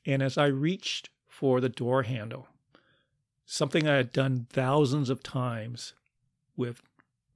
And 0.07 0.23
as 0.23 0.38
I 0.38 0.47
reached 0.47 1.11
for 1.26 1.61
the 1.61 1.69
door 1.69 2.05
handle, 2.05 2.47
something 3.45 3.88
I 3.88 3.97
had 3.97 4.12
done 4.12 4.47
thousands 4.49 5.11
of 5.11 5.25
times 5.25 5.95
with 6.57 6.83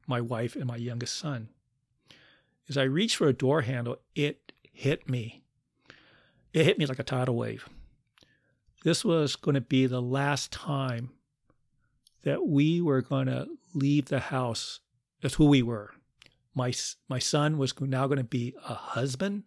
my 0.07 0.21
wife 0.21 0.55
and 0.55 0.67
my 0.67 0.76
youngest 0.76 1.17
son, 1.17 1.49
as 2.69 2.78
I 2.78 2.85
reached 2.85 3.17
for 3.17 3.26
a 3.26 3.33
door 3.33 3.62
handle, 3.62 3.97
it 4.14 4.52
hit 4.73 5.09
me. 5.09 5.43
It 6.52 6.64
hit 6.64 6.78
me 6.78 6.87
like 6.87 6.99
a 6.99 7.05
tidal 7.05 7.37
wave. 7.37 7.69
This 8.85 9.05
was 9.05 9.37
going 9.37 9.55
to 9.55 9.61
be 9.61 9.87
the 9.87 10.02
last 10.02 10.52
time 10.52 11.11
that 12.23 12.47
we 12.47 12.81
were 12.81 13.02
going 13.02 13.26
to 13.26 13.49
leave 13.75 14.07
the 14.07 14.21
house 14.21 14.81
as 15.23 15.35
who 15.35 15.47
we 15.47 15.62
were 15.62 15.93
my 16.59 16.73
my 17.09 17.21
son 17.21 17.57
was 17.57 17.81
now 17.81 18.07
going 18.07 18.19
to 18.19 18.25
be 18.25 18.55
a 18.69 18.75
husband, 18.75 19.45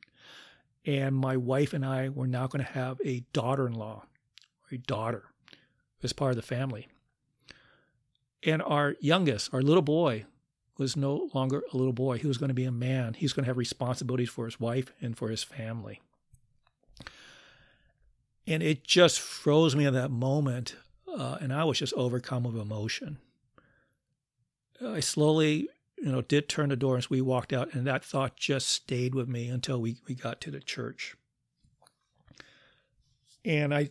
and 0.85 1.15
my 1.15 1.37
wife 1.37 1.73
and 1.73 1.85
I 1.85 2.09
were 2.09 2.25
now 2.25 2.47
going 2.47 2.65
to 2.65 2.71
have 2.71 2.99
a 3.05 3.25
daughter-in-law, 3.33 4.05
a 4.71 4.77
daughter, 4.77 5.25
as 6.01 6.13
part 6.13 6.31
of 6.31 6.37
the 6.37 6.41
family. 6.41 6.87
And 8.43 8.61
our 8.63 8.95
youngest, 8.99 9.53
our 9.53 9.61
little 9.61 9.83
boy, 9.83 10.25
was 10.77 10.95
no 10.95 11.29
longer 11.33 11.63
a 11.71 11.77
little 11.77 11.93
boy. 11.93 12.17
He 12.17 12.27
was 12.27 12.37
going 12.37 12.49
to 12.49 12.55
be 12.55 12.65
a 12.65 12.71
man. 12.71 13.13
He's 13.13 13.33
going 13.33 13.43
to 13.43 13.49
have 13.49 13.57
responsibilities 13.57 14.29
for 14.29 14.45
his 14.45 14.59
wife 14.59 14.91
and 15.01 15.15
for 15.15 15.29
his 15.29 15.43
family. 15.43 16.01
And 18.47 18.63
it 18.63 18.83
just 18.83 19.19
froze 19.19 19.75
me 19.75 19.85
in 19.85 19.93
that 19.93 20.11
moment, 20.11 20.75
uh, 21.07 21.37
and 21.39 21.53
I 21.53 21.63
was 21.63 21.79
just 21.79 21.93
overcome 21.93 22.43
with 22.43 22.55
emotion. 22.55 23.19
I 24.83 24.99
slowly 24.99 25.69
you 26.01 26.11
know, 26.11 26.21
did 26.21 26.49
turn 26.49 26.69
the 26.69 26.75
door 26.75 26.97
as 26.97 27.09
we 27.09 27.21
walked 27.21 27.53
out, 27.53 27.73
and 27.73 27.85
that 27.85 28.03
thought 28.03 28.35
just 28.35 28.67
stayed 28.69 29.13
with 29.13 29.29
me 29.29 29.47
until 29.47 29.79
we, 29.79 29.97
we 30.07 30.15
got 30.15 30.41
to 30.41 30.51
the 30.51 30.59
church. 30.59 31.15
And 33.45 33.73
I, 33.73 33.89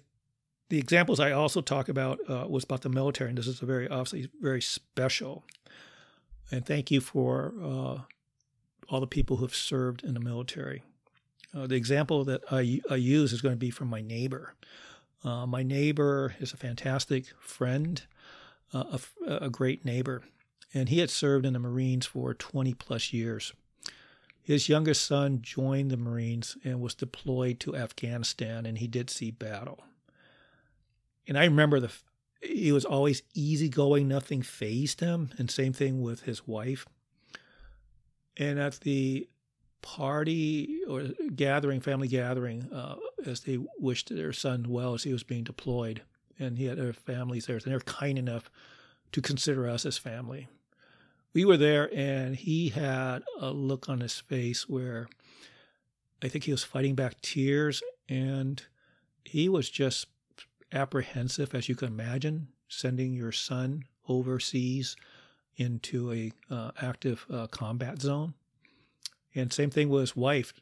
the 0.71 0.79
examples 0.79 1.21
I 1.21 1.31
also 1.31 1.61
talk 1.61 1.89
about 1.89 2.19
uh, 2.29 2.47
was 2.49 2.65
about 2.65 2.83
the 2.83 2.89
military, 2.89 3.31
and 3.31 3.39
this 3.39 3.47
is 3.47 3.63
a 3.63 3.67
very 3.67 3.89
obviously 3.89 4.29
very 4.41 4.61
special. 4.61 5.45
And 6.51 6.67
thank 6.67 6.91
you 6.91 7.01
for 7.01 7.55
uh, 7.63 7.99
all 8.89 9.01
the 9.01 9.07
people 9.07 9.37
who 9.37 9.45
have 9.45 9.55
served 9.55 10.03
in 10.03 10.15
the 10.15 10.21
military. 10.21 10.83
Uh, 11.55 11.67
the 11.67 11.75
example 11.75 12.25
that 12.25 12.43
I, 12.51 12.81
I 12.91 12.97
use 12.97 13.33
is 13.33 13.43
going 13.43 13.55
to 13.55 13.59
be 13.59 13.71
from 13.71 13.89
my 13.89 14.01
neighbor. 14.01 14.55
Uh, 15.25 15.47
my 15.47 15.63
neighbor 15.63 16.35
is 16.39 16.53
a 16.53 16.57
fantastic 16.57 17.27
friend, 17.41 18.03
uh, 18.73 18.99
a, 19.27 19.35
a 19.47 19.51
great 19.51 19.85
neighbor 19.85 20.23
and 20.73 20.89
he 20.89 20.99
had 20.99 21.11
served 21.11 21.45
in 21.45 21.53
the 21.53 21.59
Marines 21.59 22.07
for 22.07 22.35
20 22.35 22.75
plus 22.75 23.13
years. 23.13 23.53
His 24.43 24.69
youngest 24.69 25.05
son 25.05 25.41
joined 25.43 25.91
the 25.91 25.97
Marines 25.97 26.57
and 26.65 26.81
was 26.81 26.95
deployed 26.95 27.61
to 27.61 27.77
Afghanistan, 27.77 28.67
and 28.67 28.79
he 28.79 28.87
did 28.87 29.11
see 29.11 29.31
battle. 29.31 29.85
And 31.27 31.39
I 31.39 31.45
remember 31.45 31.81
the 31.81 31.93
he 32.43 32.73
was 32.73 32.87
always 32.87 33.23
easygoing, 33.35 34.09
nothing 34.09 34.41
fazed 34.41 35.01
him, 35.01 35.31
and 35.37 35.51
same 35.51 35.75
thing 35.75 36.01
with 36.01 36.23
his 36.23 36.49
wife. 36.49 36.87
And 38.39 38.59
at 38.59 38.81
the 38.81 39.29
party 39.83 40.81
or 40.89 41.05
gathering, 41.35 41.81
family 41.81 42.09
gathering, 42.09 42.71
uh, 42.73 42.97
as 43.27 43.41
they 43.41 43.59
wished 43.79 44.15
their 44.15 44.33
son 44.33 44.67
well 44.69 44.95
as 44.95 45.05
he 45.05 45.13
was 45.13 45.23
being 45.23 45.45
deployed, 45.45 46.03
and 46.39 46.59
he 46.59 46.67
had 46.67 46.79
their 46.79 46.93
families 46.93 47.47
there, 47.47 47.57
and 47.57 47.65
they 47.65 47.73
were 47.73 47.81
kind 47.81 48.19
enough 48.19 48.51
to 49.13 49.21
consider 49.21 49.69
us 49.69 49.85
as 49.85 49.99
family 49.99 50.49
we 51.33 51.45
were 51.45 51.57
there 51.57 51.91
and 51.95 52.37
he 52.37 52.71
had 52.71 53.23
a 53.39 53.51
look 53.51 53.89
on 53.89 54.01
his 54.01 54.19
face 54.19 54.69
where 54.69 55.09
I 56.23 56.29
think 56.29 56.45
he 56.45 56.51
was 56.51 56.65
fighting 56.65 56.95
back 56.95 57.21
tears 57.21 57.83
and 58.09 58.63
he 59.25 59.49
was 59.49 59.71
just 59.71 60.07
apprehensive, 60.73 61.55
as 61.55 61.69
you 61.69 61.77
can 61.77 61.89
imagine, 61.89 62.49
sending 62.69 63.15
your 63.15 63.33
son 63.33 63.85
overseas 64.09 64.97
into 65.57 66.13
a 66.13 66.33
uh, 66.53 66.71
active 66.81 67.27
uh, 67.33 67.47
combat 67.49 68.01
zone. 68.01 68.35
And 69.35 69.53
same 69.53 69.71
thing 69.71 69.89
with 69.89 70.01
his 70.01 70.17
wife. 70.17 70.53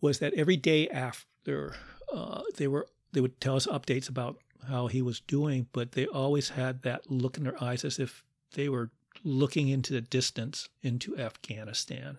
Was 0.00 0.18
that 0.18 0.34
every 0.34 0.56
day 0.56 0.88
after 0.88 1.76
uh, 2.12 2.42
they 2.56 2.66
were 2.66 2.86
they 3.12 3.20
would 3.20 3.40
tell 3.40 3.56
us 3.56 3.66
updates 3.66 4.08
about 4.08 4.38
how 4.68 4.86
he 4.86 5.02
was 5.02 5.20
doing, 5.20 5.66
but 5.72 5.92
they 5.92 6.06
always 6.06 6.50
had 6.50 6.82
that 6.82 7.10
look 7.10 7.36
in 7.36 7.44
their 7.44 7.62
eyes 7.62 7.84
as 7.84 7.98
if 7.98 8.24
they 8.54 8.68
were 8.68 8.90
looking 9.24 9.68
into 9.68 9.92
the 9.92 10.00
distance 10.00 10.68
into 10.82 11.16
Afghanistan. 11.16 12.18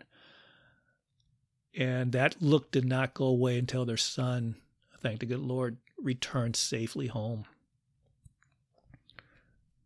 And 1.75 2.11
that 2.11 2.41
look 2.41 2.71
did 2.71 2.85
not 2.85 3.13
go 3.13 3.25
away 3.25 3.57
until 3.57 3.85
their 3.85 3.97
son, 3.97 4.55
thank 5.01 5.19
the 5.19 5.25
good 5.25 5.39
Lord, 5.39 5.77
returned 5.97 6.55
safely 6.55 7.07
home. 7.07 7.45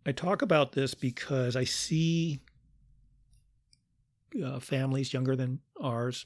I 0.06 0.12
talk 0.12 0.42
about 0.42 0.72
this 0.72 0.94
because 0.94 1.56
I 1.56 1.64
see 1.64 2.40
uh, 4.44 4.60
families 4.60 5.14
younger 5.14 5.36
than 5.36 5.60
ours 5.82 6.26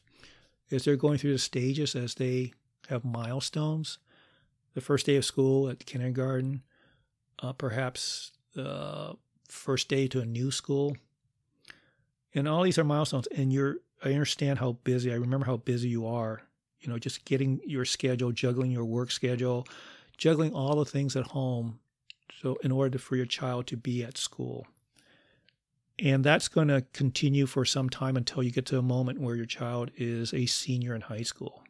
as 0.72 0.86
they're 0.86 0.96
going 0.96 1.18
through 1.18 1.34
the 1.34 1.40
stages 1.40 1.96
as 1.96 2.16
they 2.16 2.54
have 2.90 3.04
milestones. 3.04 4.00
The 4.74 4.82
first 4.82 5.06
day 5.06 5.18
of 5.18 5.26
school 5.26 5.70
at 5.70 5.86
kindergarten, 5.86 6.64
uh, 7.40 7.54
perhaps 7.54 8.32
the 8.54 9.16
first 9.50 9.90
day 9.90 10.08
to 10.08 10.22
a 10.22 10.26
new 10.26 10.52
school. 10.52 10.96
And 12.34 12.48
all 12.48 12.64
these 12.64 12.78
are 12.78 12.84
milestones. 12.84 13.28
And 13.28 13.52
you're, 13.52 13.78
I 14.04 14.10
understand 14.10 14.60
how 14.60 14.74
busy, 14.84 15.12
I 15.12 15.16
remember 15.16 15.46
how 15.46 15.58
busy 15.58 15.90
you 15.90 16.08
are, 16.08 16.42
you 16.80 16.90
know, 16.90 16.98
just 16.98 17.26
getting 17.26 17.60
your 17.66 17.86
schedule, 17.86 18.32
juggling 18.32 18.72
your 18.72 18.86
work 18.86 19.12
schedule, 19.12 19.68
juggling 20.18 20.54
all 20.54 20.78
the 20.78 20.86
things 20.86 21.16
at 21.16 21.28
home. 21.28 21.80
So, 22.42 22.58
in 22.64 22.72
order 22.72 22.98
for 22.98 23.16
your 23.16 23.28
child 23.28 23.68
to 23.68 23.78
be 23.78 24.04
at 24.04 24.18
school. 24.18 24.66
And 26.02 26.24
that's 26.24 26.48
going 26.48 26.70
to 26.70 26.84
continue 26.94 27.46
for 27.46 27.64
some 27.64 27.88
time 27.88 28.18
until 28.18 28.42
you 28.42 28.50
get 28.50 28.66
to 28.68 28.80
a 28.80 28.82
moment 28.82 29.22
where 29.22 29.36
your 29.36 29.46
child 29.46 29.92
is 29.96 30.34
a 30.34 30.48
senior 30.48 30.96
in 30.96 31.02
high 31.02 31.22
school. 31.22 31.62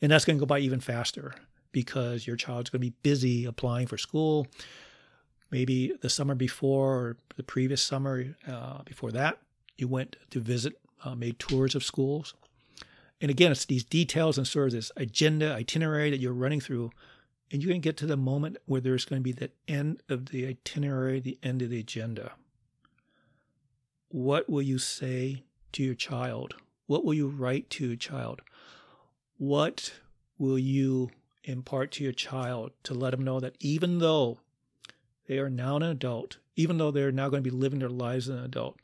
And 0.00 0.12
that's 0.12 0.24
going 0.24 0.38
to 0.38 0.40
go 0.40 0.46
by 0.46 0.60
even 0.60 0.78
faster 0.78 1.34
because 1.72 2.24
your 2.24 2.36
child's 2.36 2.70
going 2.70 2.80
to 2.80 2.86
be 2.86 2.94
busy 3.02 3.44
applying 3.44 3.88
for 3.88 3.98
school. 3.98 4.46
Maybe 5.50 5.92
the 6.00 6.08
summer 6.08 6.36
before 6.36 6.94
or 6.94 7.16
the 7.36 7.42
previous 7.42 7.82
summer 7.82 8.36
uh, 8.46 8.82
before 8.84 9.10
that, 9.12 9.38
you 9.76 9.88
went 9.88 10.14
to 10.30 10.38
visit, 10.38 10.74
uh, 11.04 11.16
made 11.16 11.40
tours 11.40 11.74
of 11.74 11.82
schools. 11.82 12.34
And 13.20 13.28
again, 13.28 13.50
it's 13.50 13.64
these 13.64 13.82
details 13.82 14.38
and 14.38 14.46
sort 14.46 14.68
of 14.68 14.74
this 14.74 14.92
agenda, 14.96 15.52
itinerary 15.52 16.10
that 16.10 16.20
you're 16.20 16.32
running 16.32 16.60
through. 16.60 16.92
And 17.50 17.60
you're 17.60 17.70
going 17.70 17.82
to 17.82 17.88
get 17.88 17.96
to 17.96 18.06
the 18.06 18.16
moment 18.16 18.58
where 18.66 18.80
there's 18.80 19.04
going 19.04 19.20
to 19.20 19.24
be 19.24 19.32
the 19.32 19.50
end 19.66 20.00
of 20.08 20.26
the 20.26 20.46
itinerary, 20.46 21.18
the 21.18 21.38
end 21.42 21.60
of 21.60 21.70
the 21.70 21.80
agenda 21.80 22.32
what 24.08 24.48
will 24.48 24.62
you 24.62 24.78
say 24.78 25.44
to 25.72 25.82
your 25.82 25.94
child? 25.94 26.54
What 26.86 27.04
will 27.04 27.14
you 27.14 27.28
write 27.28 27.68
to 27.70 27.86
your 27.86 27.96
child? 27.96 28.40
What 29.36 29.92
will 30.38 30.58
you 30.58 31.10
impart 31.44 31.92
to 31.92 32.04
your 32.04 32.12
child 32.12 32.72
to 32.84 32.94
let 32.94 33.10
them 33.10 33.24
know 33.24 33.40
that 33.40 33.56
even 33.60 33.98
though 33.98 34.38
they 35.26 35.38
are 35.38 35.50
now 35.50 35.76
an 35.76 35.82
adult, 35.82 36.38
even 36.56 36.78
though 36.78 36.90
they're 36.90 37.12
now 37.12 37.28
going 37.28 37.42
to 37.42 37.50
be 37.50 37.56
living 37.56 37.78
their 37.78 37.88
lives 37.88 38.28
as 38.28 38.36
an 38.36 38.44
adult, 38.44 38.78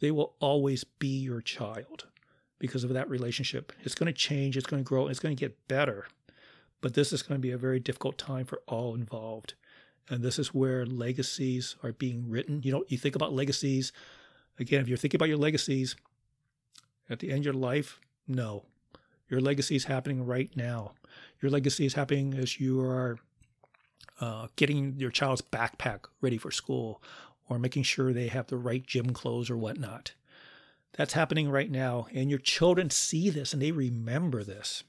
they 0.00 0.10
will 0.10 0.34
always 0.40 0.84
be 0.84 1.18
your 1.20 1.40
child 1.40 2.06
because 2.58 2.84
of 2.84 2.92
that 2.92 3.08
relationship. 3.08 3.72
It's 3.82 3.94
going 3.94 4.06
to 4.06 4.12
change, 4.12 4.56
it's 4.56 4.66
going 4.66 4.82
to 4.82 4.88
grow, 4.88 5.06
it's 5.06 5.20
going 5.20 5.36
to 5.36 5.40
get 5.40 5.68
better. 5.68 6.06
But 6.80 6.94
this 6.94 7.12
is 7.12 7.22
going 7.22 7.40
to 7.40 7.42
be 7.42 7.50
a 7.50 7.58
very 7.58 7.80
difficult 7.80 8.18
time 8.18 8.44
for 8.44 8.62
all 8.66 8.94
involved. 8.94 9.54
And 10.08 10.22
this 10.22 10.38
is 10.38 10.54
where 10.54 10.86
legacies 10.86 11.76
are 11.82 11.92
being 11.92 12.28
written. 12.28 12.62
You 12.62 12.72
know, 12.72 12.84
you 12.88 12.98
think 12.98 13.16
about 13.16 13.32
legacies 13.32 13.92
Again, 14.58 14.80
if 14.80 14.88
you're 14.88 14.98
thinking 14.98 15.18
about 15.18 15.28
your 15.28 15.38
legacies 15.38 15.96
at 17.08 17.20
the 17.20 17.30
end 17.30 17.40
of 17.40 17.44
your 17.46 17.54
life, 17.54 18.00
no. 18.26 18.64
Your 19.28 19.40
legacy 19.40 19.76
is 19.76 19.84
happening 19.84 20.24
right 20.24 20.50
now. 20.56 20.92
Your 21.40 21.50
legacy 21.50 21.86
is 21.86 21.94
happening 21.94 22.34
as 22.34 22.58
you 22.58 22.80
are 22.80 23.18
uh, 24.20 24.48
getting 24.56 24.94
your 24.96 25.10
child's 25.10 25.42
backpack 25.42 26.00
ready 26.20 26.38
for 26.38 26.50
school 26.50 27.02
or 27.48 27.58
making 27.58 27.84
sure 27.84 28.12
they 28.12 28.28
have 28.28 28.48
the 28.48 28.56
right 28.56 28.86
gym 28.86 29.10
clothes 29.10 29.50
or 29.50 29.56
whatnot. 29.56 30.12
That's 30.92 31.12
happening 31.12 31.50
right 31.50 31.70
now. 31.70 32.08
And 32.12 32.28
your 32.28 32.38
children 32.38 32.90
see 32.90 33.30
this 33.30 33.52
and 33.52 33.62
they 33.62 33.70
remember 33.70 34.42
this. 34.42 34.82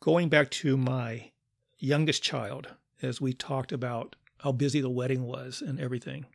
Going 0.00 0.28
back 0.28 0.50
to 0.50 0.76
my 0.76 1.30
youngest 1.78 2.22
child, 2.22 2.68
as 3.02 3.20
we 3.20 3.32
talked 3.32 3.72
about 3.72 4.16
how 4.38 4.52
busy 4.52 4.80
the 4.80 4.90
wedding 4.90 5.24
was 5.24 5.62
and 5.62 5.80
everything. 5.80 6.26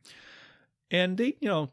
And 0.89 1.17
they, 1.17 1.35
you 1.39 1.47
know, 1.47 1.69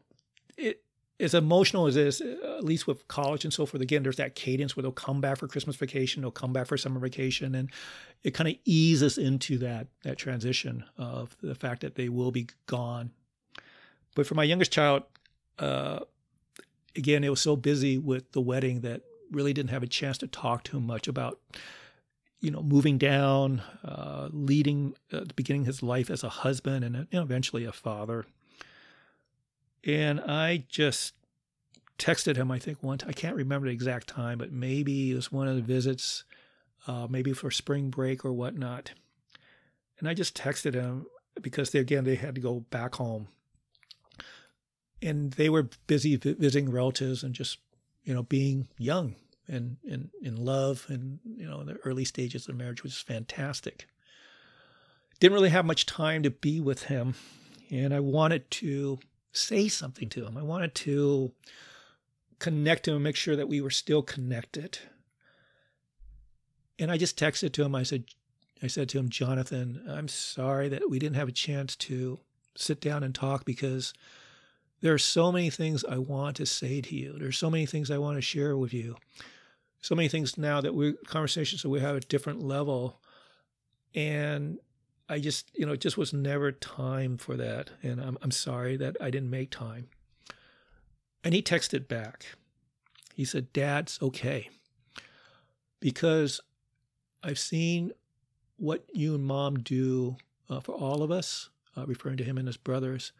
it 0.59 0.83
as 1.19 1.33
emotional 1.33 1.85
as 1.85 1.97
it 1.97 2.07
is, 2.07 2.21
at 2.21 2.63
least 2.63 2.87
with 2.87 3.05
college 3.09 3.43
and 3.43 3.53
so 3.53 3.65
forth, 3.65 3.81
again, 3.81 4.03
there's 4.03 4.15
that 4.15 4.35
cadence 4.35 4.75
where 4.75 4.81
they'll 4.81 4.91
come 4.91 5.19
back 5.19 5.37
for 5.37 5.47
Christmas 5.47 5.75
vacation, 5.75 6.21
they'll 6.21 6.31
come 6.31 6.53
back 6.53 6.67
for 6.67 6.77
summer 6.77 6.99
vacation, 6.99 7.55
and 7.55 7.69
it 8.23 8.33
kind 8.33 8.47
of 8.47 8.55
eases 8.63 9.17
into 9.17 9.57
that 9.57 9.87
that 10.03 10.17
transition 10.17 10.85
of 10.97 11.35
the 11.41 11.55
fact 11.55 11.81
that 11.81 11.95
they 11.95 12.09
will 12.09 12.31
be 12.31 12.47
gone. 12.67 13.11
But 14.15 14.27
for 14.27 14.35
my 14.35 14.43
youngest 14.43 14.71
child, 14.71 15.03
uh, 15.59 15.99
again, 16.95 17.23
it 17.23 17.29
was 17.29 17.41
so 17.41 17.55
busy 17.55 17.97
with 17.97 18.31
the 18.31 18.41
wedding 18.41 18.81
that 18.81 19.01
really 19.31 19.53
didn't 19.53 19.69
have 19.69 19.83
a 19.83 19.87
chance 19.87 20.17
to 20.19 20.27
talk 20.27 20.63
to 20.63 20.77
him 20.77 20.87
much 20.87 21.07
about, 21.07 21.39
you 22.39 22.49
know, 22.49 22.63
moving 22.63 22.97
down, 22.97 23.61
uh, 23.83 24.29
leading, 24.31 24.95
uh, 25.11 25.25
beginning 25.35 25.65
his 25.65 25.83
life 25.83 26.09
as 26.09 26.23
a 26.23 26.29
husband 26.29 26.83
and 26.83 26.95
you 26.95 27.19
know, 27.19 27.21
eventually 27.21 27.65
a 27.65 27.71
father. 27.71 28.25
And 29.85 30.19
I 30.19 30.65
just 30.69 31.13
texted 31.97 32.35
him, 32.35 32.51
I 32.51 32.59
think, 32.59 32.81
once. 32.81 33.03
I 33.07 33.13
can't 33.13 33.35
remember 33.35 33.67
the 33.67 33.73
exact 33.73 34.07
time, 34.07 34.37
but 34.37 34.51
maybe 34.51 35.11
it 35.11 35.15
was 35.15 35.31
one 35.31 35.47
of 35.47 35.55
the 35.55 35.61
visits, 35.61 36.23
uh, 36.87 37.07
maybe 37.09 37.33
for 37.33 37.51
spring 37.51 37.89
break 37.89 38.25
or 38.25 38.33
whatnot. 38.33 38.91
And 39.99 40.07
I 40.07 40.13
just 40.13 40.37
texted 40.37 40.73
him 40.73 41.05
because, 41.41 41.71
they, 41.71 41.79
again, 41.79 42.03
they 42.03 42.15
had 42.15 42.35
to 42.35 42.41
go 42.41 42.61
back 42.71 42.95
home. 42.95 43.27
And 45.01 45.31
they 45.33 45.49
were 45.49 45.69
busy 45.87 46.17
visiting 46.17 46.69
relatives 46.71 47.23
and 47.23 47.33
just, 47.33 47.59
you 48.03 48.13
know, 48.13 48.23
being 48.23 48.67
young 48.77 49.15
and 49.47 49.77
in, 49.83 50.09
in 50.21 50.35
love 50.35 50.85
and, 50.89 51.19
you 51.25 51.49
know, 51.49 51.63
the 51.63 51.77
early 51.85 52.05
stages 52.05 52.47
of 52.47 52.55
marriage, 52.55 52.83
which 52.83 52.93
is 52.93 52.99
fantastic. 52.99 53.87
Didn't 55.19 55.35
really 55.35 55.49
have 55.49 55.65
much 55.65 55.85
time 55.85 56.23
to 56.23 56.29
be 56.29 56.59
with 56.59 56.83
him. 56.83 57.15
And 57.71 57.93
I 57.93 57.99
wanted 57.99 58.49
to 58.51 58.99
say 59.31 59.67
something 59.67 60.09
to 60.09 60.25
him. 60.25 60.37
I 60.37 60.43
wanted 60.43 60.75
to 60.75 61.31
connect 62.39 62.87
him 62.87 62.95
and 62.95 63.03
make 63.03 63.15
sure 63.15 63.35
that 63.35 63.49
we 63.49 63.61
were 63.61 63.69
still 63.69 64.01
connected. 64.01 64.79
And 66.77 66.91
I 66.91 66.97
just 66.97 67.19
texted 67.19 67.51
to 67.53 67.63
him. 67.63 67.75
I 67.75 67.83
said, 67.83 68.05
I 68.63 68.67
said 68.67 68.89
to 68.89 68.99
him, 68.99 69.09
Jonathan, 69.09 69.83
I'm 69.87 70.07
sorry 70.07 70.69
that 70.69 70.89
we 70.89 70.99
didn't 70.99 71.17
have 71.17 71.27
a 71.27 71.33
chance 71.33 71.75
to 71.77 72.19
sit 72.55 72.81
down 72.81 73.03
and 73.03 73.13
talk 73.13 73.45
because 73.45 73.93
there 74.81 74.93
are 74.93 74.99
so 74.99 75.31
many 75.31 75.49
things 75.49 75.83
I 75.83 75.97
want 75.97 76.37
to 76.37 76.45
say 76.45 76.81
to 76.81 76.95
you. 76.95 77.17
There's 77.19 77.37
so 77.37 77.49
many 77.49 77.65
things 77.65 77.91
I 77.91 77.97
want 77.97 78.17
to 78.17 78.21
share 78.21 78.57
with 78.57 78.73
you. 78.73 78.95
So 79.81 79.95
many 79.95 80.07
things 80.07 80.37
now 80.37 80.61
that 80.61 80.73
we 80.73 80.93
conversations 81.05 81.61
that 81.61 81.69
we 81.69 81.79
have 81.79 81.95
at 81.95 82.07
different 82.07 82.41
level. 82.41 83.01
And 83.95 84.59
I 85.09 85.19
just, 85.19 85.49
you 85.57 85.65
know, 85.65 85.73
it 85.73 85.81
just 85.81 85.97
was 85.97 86.13
never 86.13 86.51
time 86.51 87.17
for 87.17 87.35
that. 87.35 87.71
And 87.81 87.99
I'm, 87.99 88.17
I'm 88.21 88.31
sorry 88.31 88.77
that 88.77 88.95
I 89.01 89.09
didn't 89.09 89.31
make 89.31 89.49
time. 89.49 89.87
And 91.23 91.33
he 91.33 91.41
texted 91.41 91.87
back. 91.87 92.25
He 93.15 93.25
said, 93.25 93.51
Dad's 93.51 93.99
okay. 94.01 94.49
Because 95.79 96.39
I've 97.23 97.39
seen 97.39 97.91
what 98.57 98.85
you 98.93 99.15
and 99.15 99.25
mom 99.25 99.59
do 99.59 100.17
uh, 100.49 100.59
for 100.59 100.73
all 100.73 101.01
of 101.01 101.11
us, 101.11 101.49
uh, 101.75 101.85
referring 101.85 102.17
to 102.17 102.23
him 102.23 102.37
and 102.37 102.47
his 102.47 102.57
brothers. 102.57 103.11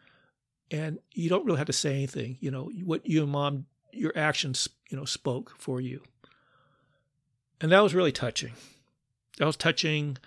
And 0.70 1.00
you 1.12 1.28
don't 1.28 1.44
really 1.44 1.58
have 1.58 1.66
to 1.66 1.72
say 1.72 1.94
anything. 1.94 2.38
You 2.40 2.52
know, 2.52 2.70
what 2.84 3.04
you 3.04 3.22
and 3.22 3.32
mom, 3.32 3.66
your 3.92 4.12
actions, 4.16 4.68
you 4.88 4.96
know, 4.96 5.04
spoke 5.04 5.54
for 5.58 5.80
you. 5.80 6.02
And 7.60 7.72
that 7.72 7.82
was 7.82 7.94
really 7.94 8.12
touching. 8.12 8.52
That 9.38 9.46
was 9.46 9.56
touching 9.56 10.18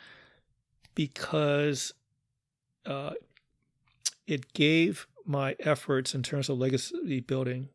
because 0.95 1.93
uh, 2.85 3.13
it 4.27 4.53
gave 4.53 5.07
my 5.25 5.55
efforts 5.59 6.13
in 6.13 6.23
terms 6.23 6.49
of 6.49 6.57
legacy 6.57 7.21
building 7.21 7.69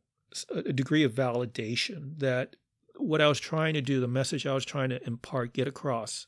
a 0.55 0.73
degree 0.73 1.03
of 1.03 1.13
validation 1.13 2.19
that 2.19 2.57
what 2.97 3.21
I 3.21 3.29
was 3.29 3.41
trying 3.41 3.75
to 3.75 3.81
do, 3.81 4.01
the 4.01 4.09
message 4.09 4.47
I 4.47 4.55
was 4.55 4.65
trying 4.65 4.91
to 4.91 5.05
impart, 5.07 5.55
get 5.55 5.69
across. 5.69 6.27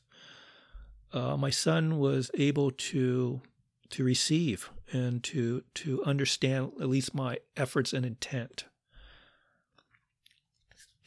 Uh, 1.13 1.37
my 1.37 1.49
son 1.49 1.99
was 1.99 2.31
able 2.33 2.71
to 2.71 3.41
to 3.89 4.03
receive 4.05 4.69
and 4.93 5.21
to 5.21 5.63
to 5.75 6.03
understand 6.05 6.71
at 6.79 6.87
least 6.87 7.13
my 7.13 7.37
efforts 7.57 7.91
and 7.91 8.05
intent. 8.05 8.65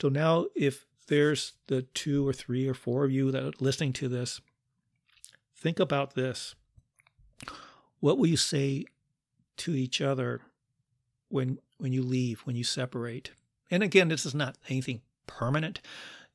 So 0.00 0.08
now, 0.10 0.46
if 0.54 0.86
there's 1.06 1.54
the 1.68 1.82
two 1.82 2.26
or 2.26 2.32
three 2.32 2.68
or 2.68 2.74
four 2.74 3.04
of 3.04 3.10
you 3.12 3.30
that 3.30 3.42
are 3.42 3.52
listening 3.58 3.94
to 3.94 4.08
this, 4.08 4.40
Think 5.64 5.80
about 5.80 6.14
this. 6.14 6.54
What 8.00 8.18
will 8.18 8.26
you 8.26 8.36
say 8.36 8.84
to 9.56 9.74
each 9.74 10.02
other 10.02 10.42
when 11.30 11.58
when 11.78 11.90
you 11.90 12.02
leave, 12.02 12.40
when 12.40 12.54
you 12.54 12.64
separate? 12.64 13.30
And 13.70 13.82
again, 13.82 14.08
this 14.08 14.26
is 14.26 14.34
not 14.34 14.58
anything 14.68 15.00
permanent. 15.26 15.80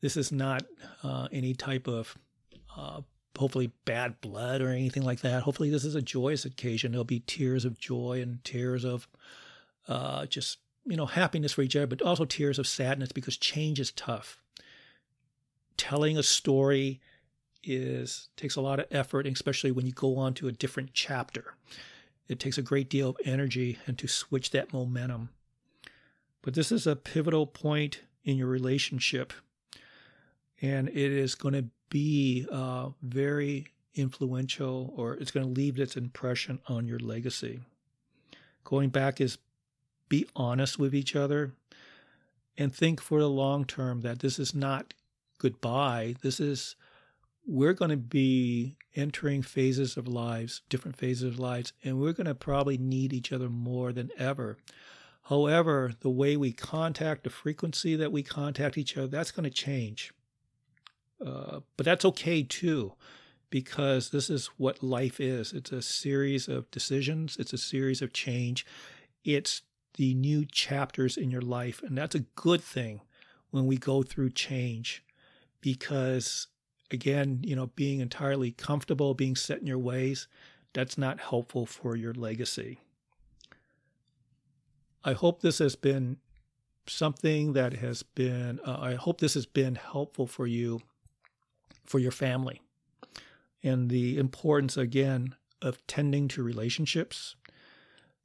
This 0.02 0.18
is 0.18 0.32
not 0.32 0.64
uh, 1.04 1.28
any 1.32 1.54
type 1.54 1.88
of 1.88 2.18
uh, 2.76 3.02
hopefully 3.38 3.72
bad 3.86 4.20
blood 4.20 4.62
or 4.62 4.70
anything 4.70 5.04
like 5.04 5.20
that. 5.20 5.44
Hopefully, 5.44 5.70
this 5.70 5.86
is 5.86 5.94
a 5.94 6.02
joyous 6.02 6.44
occasion. 6.44 6.92
There'll 6.92 7.04
be 7.04 7.20
tears 7.20 7.66
of 7.66 7.78
joy 7.78 8.24
and 8.24 8.44
tears 8.44 8.84
of 8.84 9.08
uh, 9.88 10.26
just 10.26 10.58
you 10.88 10.98
know 10.98 11.06
happiness 11.06 11.52
for 11.52 11.62
each 11.62 11.76
other, 11.76 11.86
but 11.86 12.02
also 12.02 12.26
tears 12.26 12.58
of 12.58 12.66
sadness 12.66 13.12
because 13.12 13.38
change 13.38 13.80
is 13.80 13.92
tough. 13.92 14.42
Telling 15.78 16.18
a 16.18 16.24
story 16.24 17.00
is 17.64 18.30
takes 18.36 18.56
a 18.56 18.62
lot 18.62 18.80
of 18.80 18.86
effort, 18.92 19.28
especially 19.28 19.72
when 19.72 19.86
you 19.86 19.92
go 19.92 20.18
on 20.18 20.34
to 20.36 20.48
a 20.48 20.52
different 20.52 20.92
chapter. 20.94 21.56
It 22.28 22.40
takes 22.40 22.58
a 22.58 22.64
great 22.64 22.90
deal 22.90 23.10
of 23.10 23.18
energy 23.26 23.80
and 23.88 23.98
to 23.98 24.08
switch 24.08 24.52
that 24.52 24.72
momentum. 24.72 25.30
But 26.42 26.54
this 26.54 26.72
is 26.72 26.88
a 26.88 26.96
pivotal 26.96 27.48
point 27.48 28.02
in 28.24 28.38
your 28.38 28.48
relationship, 28.48 29.34
and 30.62 30.88
it 30.90 30.98
is 30.98 31.36
going 31.36 31.56
to 31.56 31.66
be 31.90 32.48
uh, 32.52 32.90
very 33.02 33.68
influential, 33.96 34.94
or 34.96 35.16
it's 35.16 35.32
going 35.32 35.46
to 35.46 35.52
leave 35.52 35.80
its 35.80 35.98
impression 35.98 36.60
on 36.68 36.86
your 36.86 37.00
legacy. 37.00 37.60
Going 38.64 38.90
back 38.90 39.20
is 39.20 39.38
be 40.08 40.28
honest 40.36 40.80
with 40.80 40.94
each 40.94 41.16
other 41.16 41.54
and 42.58 42.74
think 42.74 43.00
for 43.00 43.20
the 43.20 43.30
long 43.30 43.66
term 43.66 44.02
that 44.02 44.20
this 44.20 44.38
is 44.40 44.54
not 44.54 44.94
goodbye. 45.38 46.16
This 46.22 46.40
is 46.40 46.76
we're 47.50 47.74
going 47.74 47.90
to 47.90 47.98
be 47.98 48.76
entering 48.96 49.42
phases 49.42 49.98
of 49.98 50.08
lives, 50.08 50.62
different 50.70 50.96
phases 50.96 51.24
of 51.24 51.40
lives, 51.40 51.74
and 51.84 52.00
we're 52.00 52.14
going 52.14 52.28
to 52.28 52.36
probably 52.36 52.78
need 52.78 53.12
each 53.12 53.34
other 53.34 53.50
more 53.50 53.92
than 53.92 54.12
ever. 54.20 54.58
However, 55.24 55.94
the 56.02 56.12
way 56.12 56.38
we 56.38 56.52
contact, 56.52 57.24
the 57.24 57.32
frequency 57.32 57.96
that 57.96 58.12
we 58.12 58.22
contact 58.22 58.78
each 58.78 58.96
other, 58.96 59.08
that's 59.08 59.32
going 59.32 59.46
to 59.46 59.50
change. 59.50 60.14
Uh, 61.26 61.62
but 61.76 61.86
that's 61.86 62.06
okay 62.06 62.44
too, 62.44 62.94
because 63.50 64.12
this 64.12 64.30
is 64.30 64.48
what 64.58 64.84
life 64.84 65.20
is. 65.20 65.52
It's 65.52 65.72
a 65.72 65.82
series 65.82 66.48
of 66.48 66.70
decisions, 66.70 67.36
it's 67.40 67.54
a 67.54 67.58
series 67.58 68.04
of 68.04 68.14
change. 68.14 68.64
It's 69.26 69.64
the 69.96 70.14
new 70.14 70.46
chapters 70.46 71.18
in 71.18 71.32
your 71.32 71.42
life. 71.42 71.82
And 71.82 71.98
that's 71.98 72.16
a 72.16 72.26
good 72.36 72.62
thing 72.62 73.02
when 73.50 73.66
we 73.66 73.78
go 73.78 74.04
through 74.04 74.30
change 74.30 75.04
because 75.62 76.48
again, 76.92 77.42
you 77.44 77.56
know, 77.56 77.68
being 77.76 78.00
entirely 78.00 78.52
comfortable, 78.52 79.14
being 79.14 79.36
set 79.36 79.60
in 79.60 79.68
your 79.68 79.80
ways, 79.80 80.28
that's 80.74 80.98
not 80.98 81.20
helpful 81.20 81.66
for 81.66 81.96
your 81.96 82.14
legacy. 82.14 82.80
I 85.04 85.14
hope 85.14 85.42
this 85.42 85.60
has 85.60 85.76
been 85.76 86.18
something 86.88 87.54
that 87.54 87.74
has 87.74 88.04
been, 88.04 88.60
uh, 88.66 88.78
I 88.80 88.96
hope 88.96 89.20
this 89.20 89.36
has 89.36 89.46
been 89.46 89.76
helpful 89.76 90.28
for 90.28 90.48
you, 90.48 90.82
for 91.86 92.00
your 92.00 92.12
family, 92.12 92.62
and 93.64 93.90
the 93.90 94.18
importance, 94.18 94.78
again, 94.78 95.36
of 95.62 95.86
tending 95.88 96.28
to 96.30 96.44
relationships, 96.44 97.36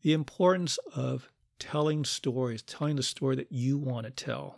the 0.03 0.13
importance 0.13 0.79
of 0.95 1.31
telling 1.59 2.05
stories, 2.05 2.63
telling 2.63 2.97
the 2.97 3.03
story 3.03 3.37
that 3.37 3.51
you 3.51 3.79
want 3.79 4.05
to 4.07 4.11
tell 4.11 4.57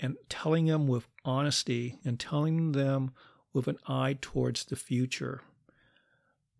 and 0.00 0.16
telling 0.28 0.66
them 0.66 0.86
with 0.86 1.08
honesty 1.28 1.98
and 2.04 2.18
telling 2.18 2.72
them 2.72 3.12
with 3.52 3.68
an 3.68 3.78
eye 3.86 4.16
towards 4.20 4.64
the 4.64 4.76
future. 4.76 5.42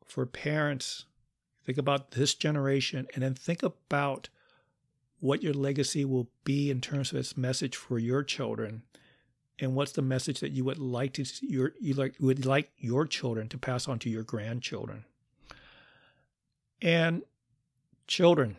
For 0.05 0.27
parents, 0.27 1.07
think 1.65 1.79
about 1.79 2.13
this 2.13 2.35
generation 2.35 3.07
and 3.15 3.23
then 3.23 3.35
think 3.35 3.63
about 3.63 4.29
what 5.21 5.43
your 5.43 5.55
legacy 5.55 6.05
will 6.05 6.29
be 6.45 6.71
in 6.71 6.81
terms 6.81 7.11
of 7.11 7.19
its 7.19 7.37
message 7.37 7.77
for 7.77 7.99
your 7.99 8.23
children 8.23 8.83
and 9.59 9.75
what's 9.75 9.93
the 9.93 10.03
message 10.03 10.41
that 10.41 10.53
you 10.53 10.65
would 10.65 10.79
like 10.79 11.13
to 11.15 11.25
your 11.43 11.73
you 11.81 11.93
like 11.95 12.15
would 12.21 12.47
like 12.47 12.71
your 12.79 13.05
children 13.05 13.49
to 13.49 13.59
pass 13.59 13.89
on 13.89 13.99
to 13.99 14.09
your 14.09 14.23
grandchildren 14.23 15.05
and 16.81 17.23
children 18.07 18.57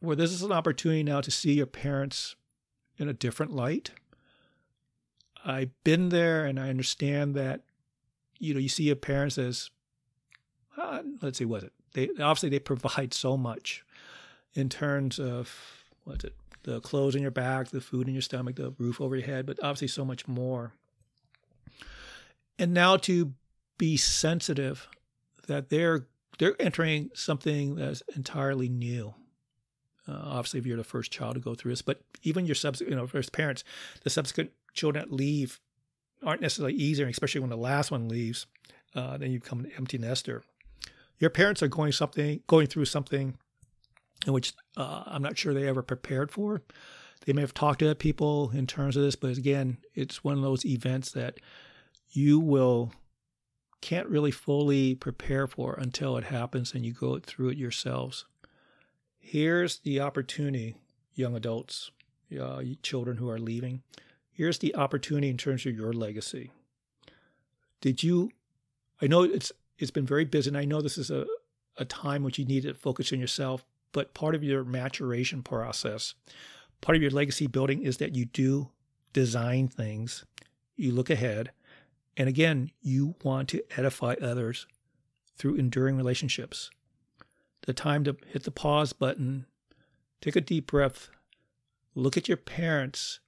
where 0.00 0.16
this 0.16 0.32
is 0.32 0.42
an 0.42 0.52
opportunity 0.52 1.04
now 1.04 1.20
to 1.20 1.30
see 1.30 1.54
your 1.54 1.66
parents 1.66 2.34
in 2.98 3.08
a 3.08 3.12
different 3.12 3.52
light. 3.52 3.90
I've 5.46 5.70
been 5.84 6.08
there 6.08 6.44
and 6.44 6.58
I 6.58 6.68
understand 6.68 7.34
that, 7.36 7.62
you 8.38 8.52
know, 8.52 8.60
you 8.60 8.68
see 8.68 8.84
your 8.84 8.96
parents 8.96 9.38
as, 9.38 9.70
uh, 10.76 11.02
let's 11.22 11.38
see, 11.38 11.44
what 11.44 11.58
is 11.58 11.64
it? 11.64 11.72
They 11.94 12.08
obviously 12.22 12.48
they 12.48 12.58
provide 12.58 13.14
so 13.14 13.36
much 13.36 13.84
in 14.54 14.68
terms 14.68 15.18
of 15.18 15.54
what's 16.04 16.24
it, 16.24 16.34
the 16.64 16.80
clothes 16.80 17.14
in 17.14 17.22
your 17.22 17.30
back, 17.30 17.68
the 17.68 17.80
food 17.80 18.08
in 18.08 18.14
your 18.14 18.22
stomach, 18.22 18.56
the 18.56 18.74
roof 18.78 19.00
over 19.00 19.16
your 19.16 19.26
head, 19.26 19.46
but 19.46 19.58
obviously 19.62 19.88
so 19.88 20.04
much 20.04 20.26
more. 20.26 20.72
And 22.58 22.74
now 22.74 22.96
to 22.98 23.32
be 23.78 23.96
sensitive 23.96 24.88
that 25.46 25.68
they're 25.68 26.06
they're 26.38 26.60
entering 26.60 27.10
something 27.14 27.76
that's 27.76 28.02
entirely 28.14 28.68
new 28.68 29.14
uh, 30.08 30.20
obviously, 30.22 30.60
if 30.60 30.66
you're 30.66 30.76
the 30.76 30.84
first 30.84 31.10
child 31.10 31.34
to 31.34 31.40
go 31.40 31.54
through 31.54 31.72
this, 31.72 31.82
but 31.82 32.00
even 32.22 32.46
your 32.46 32.54
subsequent, 32.54 32.90
you 32.90 32.96
know, 32.96 33.06
first 33.06 33.32
parents, 33.32 33.64
the 34.04 34.10
subsequent 34.10 34.50
children 34.76 35.04
that 35.04 35.14
leave 35.14 35.60
aren't 36.24 36.40
necessarily 36.40 36.74
easier, 36.74 37.06
especially 37.06 37.40
when 37.40 37.50
the 37.50 37.56
last 37.56 37.90
one 37.90 38.08
leaves. 38.08 38.46
Uh, 38.94 39.16
then 39.18 39.30
you 39.30 39.40
become 39.40 39.60
an 39.60 39.72
empty 39.76 39.98
nester. 39.98 40.42
Your 41.18 41.30
parents 41.30 41.62
are 41.62 41.68
going 41.68 41.92
something, 41.92 42.40
going 42.46 42.66
through 42.66 42.84
something 42.84 43.36
in 44.26 44.32
which 44.32 44.52
uh, 44.76 45.04
I'm 45.06 45.22
not 45.22 45.36
sure 45.36 45.52
they 45.52 45.68
ever 45.68 45.82
prepared 45.82 46.30
for. 46.30 46.62
They 47.24 47.32
may 47.32 47.40
have 47.40 47.54
talked 47.54 47.80
to 47.80 47.94
people 47.94 48.50
in 48.54 48.66
terms 48.66 48.96
of 48.96 49.02
this, 49.02 49.16
but 49.16 49.36
again, 49.36 49.78
it's 49.94 50.22
one 50.22 50.36
of 50.36 50.42
those 50.42 50.64
events 50.64 51.12
that 51.12 51.38
you 52.10 52.38
will 52.38 52.92
can't 53.80 54.08
really 54.08 54.30
fully 54.30 54.94
prepare 54.94 55.46
for 55.46 55.74
until 55.74 56.16
it 56.16 56.24
happens 56.24 56.72
and 56.74 56.84
you 56.84 56.92
go 56.92 57.18
through 57.18 57.50
it 57.50 57.58
yourselves. 57.58 58.24
Here's 59.18 59.78
the 59.78 60.00
opportunity, 60.00 60.76
young 61.14 61.36
adults, 61.36 61.90
uh, 62.40 62.62
children 62.82 63.16
who 63.16 63.28
are 63.28 63.38
leaving. 63.38 63.82
Here's 64.36 64.58
the 64.58 64.74
opportunity 64.76 65.30
in 65.30 65.36
terms 65.36 65.64
of 65.64 65.74
your 65.74 65.92
legacy. 65.92 66.50
Did 67.80 68.02
you? 68.02 68.30
I 69.00 69.06
know 69.06 69.22
it's 69.22 69.52
it's 69.78 69.90
been 69.90 70.06
very 70.06 70.24
busy, 70.24 70.50
and 70.50 70.56
I 70.56 70.64
know 70.64 70.80
this 70.80 70.98
is 70.98 71.10
a 71.10 71.26
a 71.78 71.84
time 71.84 72.22
which 72.22 72.38
you 72.38 72.44
need 72.44 72.62
to 72.64 72.74
focus 72.74 73.12
on 73.12 73.20
yourself. 73.20 73.64
But 73.92 74.14
part 74.14 74.34
of 74.34 74.42
your 74.44 74.64
maturation 74.64 75.42
process, 75.42 76.14
part 76.80 76.96
of 76.96 77.02
your 77.02 77.10
legacy 77.10 77.46
building, 77.46 77.82
is 77.82 77.96
that 77.96 78.14
you 78.14 78.26
do 78.26 78.70
design 79.12 79.68
things. 79.68 80.24
You 80.76 80.92
look 80.92 81.08
ahead, 81.08 81.50
and 82.16 82.28
again, 82.28 82.70
you 82.82 83.14
want 83.22 83.48
to 83.50 83.62
edify 83.78 84.16
others 84.20 84.66
through 85.38 85.54
enduring 85.54 85.96
relationships 85.96 86.70
the 87.66 87.74
time 87.74 88.04
to 88.04 88.16
hit 88.28 88.44
the 88.44 88.50
pause 88.50 88.92
button, 88.92 89.46
take 90.20 90.36
a 90.36 90.40
deep 90.40 90.68
breath, 90.68 91.10
look 91.94 92.16
at 92.16 92.28
your 92.28 92.36
parents. 92.36 93.20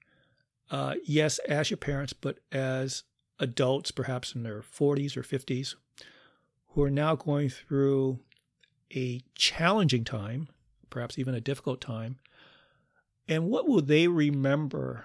Uh, 0.71 0.95
yes, 1.05 1.39
as 1.41 1.71
your 1.71 1.77
parents, 1.77 2.13
but 2.13 2.39
as 2.53 3.05
adults, 3.39 3.91
perhaps 3.91 4.35
in 4.35 4.43
their 4.43 4.61
40s 4.61 5.17
or 5.17 5.23
50s, 5.23 5.75
who 6.69 6.83
are 6.83 6.91
now 6.91 7.15
going 7.15 7.49
through 7.49 8.21
a 8.95 9.23
challenging 9.35 10.05
time, 10.05 10.49
perhaps 10.91 11.19
even 11.19 11.35
a 11.35 11.41
difficult 11.41 11.81
time. 11.81 12.19
And 13.27 13.49
what 13.49 13.69
will 13.69 13.83
they 13.83 14.09
remember 14.09 15.05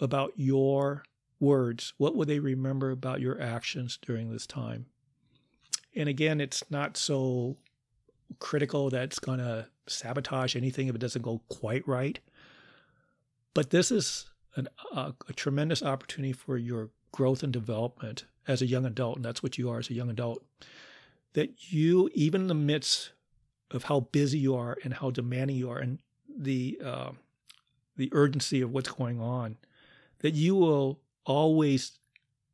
about 0.00 0.32
your 0.36 1.04
words? 1.40 1.92
What 1.98 2.14
will 2.14 2.24
they 2.24 2.38
remember 2.38 2.90
about 2.90 3.20
your 3.20 3.40
actions 3.40 3.98
during 4.00 4.30
this 4.30 4.46
time? 4.46 4.86
And 5.94 6.08
again, 6.08 6.40
it's 6.40 6.62
not 6.70 6.96
so 6.96 7.56
critical 8.38 8.90
that's 8.90 9.18
going 9.18 9.38
to 9.38 9.66
sabotage 9.86 10.54
anything 10.54 10.88
if 10.88 10.94
it 10.94 11.00
doesn't 11.00 11.22
go 11.22 11.40
quite 11.48 11.86
right. 11.86 12.18
But 13.54 13.70
this 13.70 13.90
is 13.90 14.26
an, 14.58 14.68
a, 14.92 15.14
a 15.28 15.32
tremendous 15.32 15.82
opportunity 15.82 16.32
for 16.32 16.56
your 16.56 16.90
growth 17.12 17.42
and 17.42 17.52
development 17.52 18.24
as 18.46 18.62
a 18.62 18.66
young 18.66 18.84
adult, 18.84 19.16
and 19.16 19.24
that's 19.24 19.42
what 19.42 19.58
you 19.58 19.70
are 19.70 19.78
as 19.78 19.90
a 19.90 19.94
young 19.94 20.10
adult. 20.10 20.44
That 21.34 21.72
you, 21.72 22.10
even 22.14 22.42
in 22.42 22.46
the 22.48 22.54
midst 22.54 23.12
of 23.70 23.84
how 23.84 24.00
busy 24.00 24.38
you 24.38 24.54
are 24.56 24.76
and 24.82 24.94
how 24.94 25.10
demanding 25.10 25.56
you 25.56 25.70
are, 25.70 25.78
and 25.78 25.98
the 26.36 26.78
uh, 26.84 27.10
the 27.96 28.10
urgency 28.12 28.60
of 28.60 28.70
what's 28.70 28.90
going 28.90 29.20
on, 29.20 29.56
that 30.20 30.34
you 30.34 30.54
will 30.54 31.00
always 31.24 31.98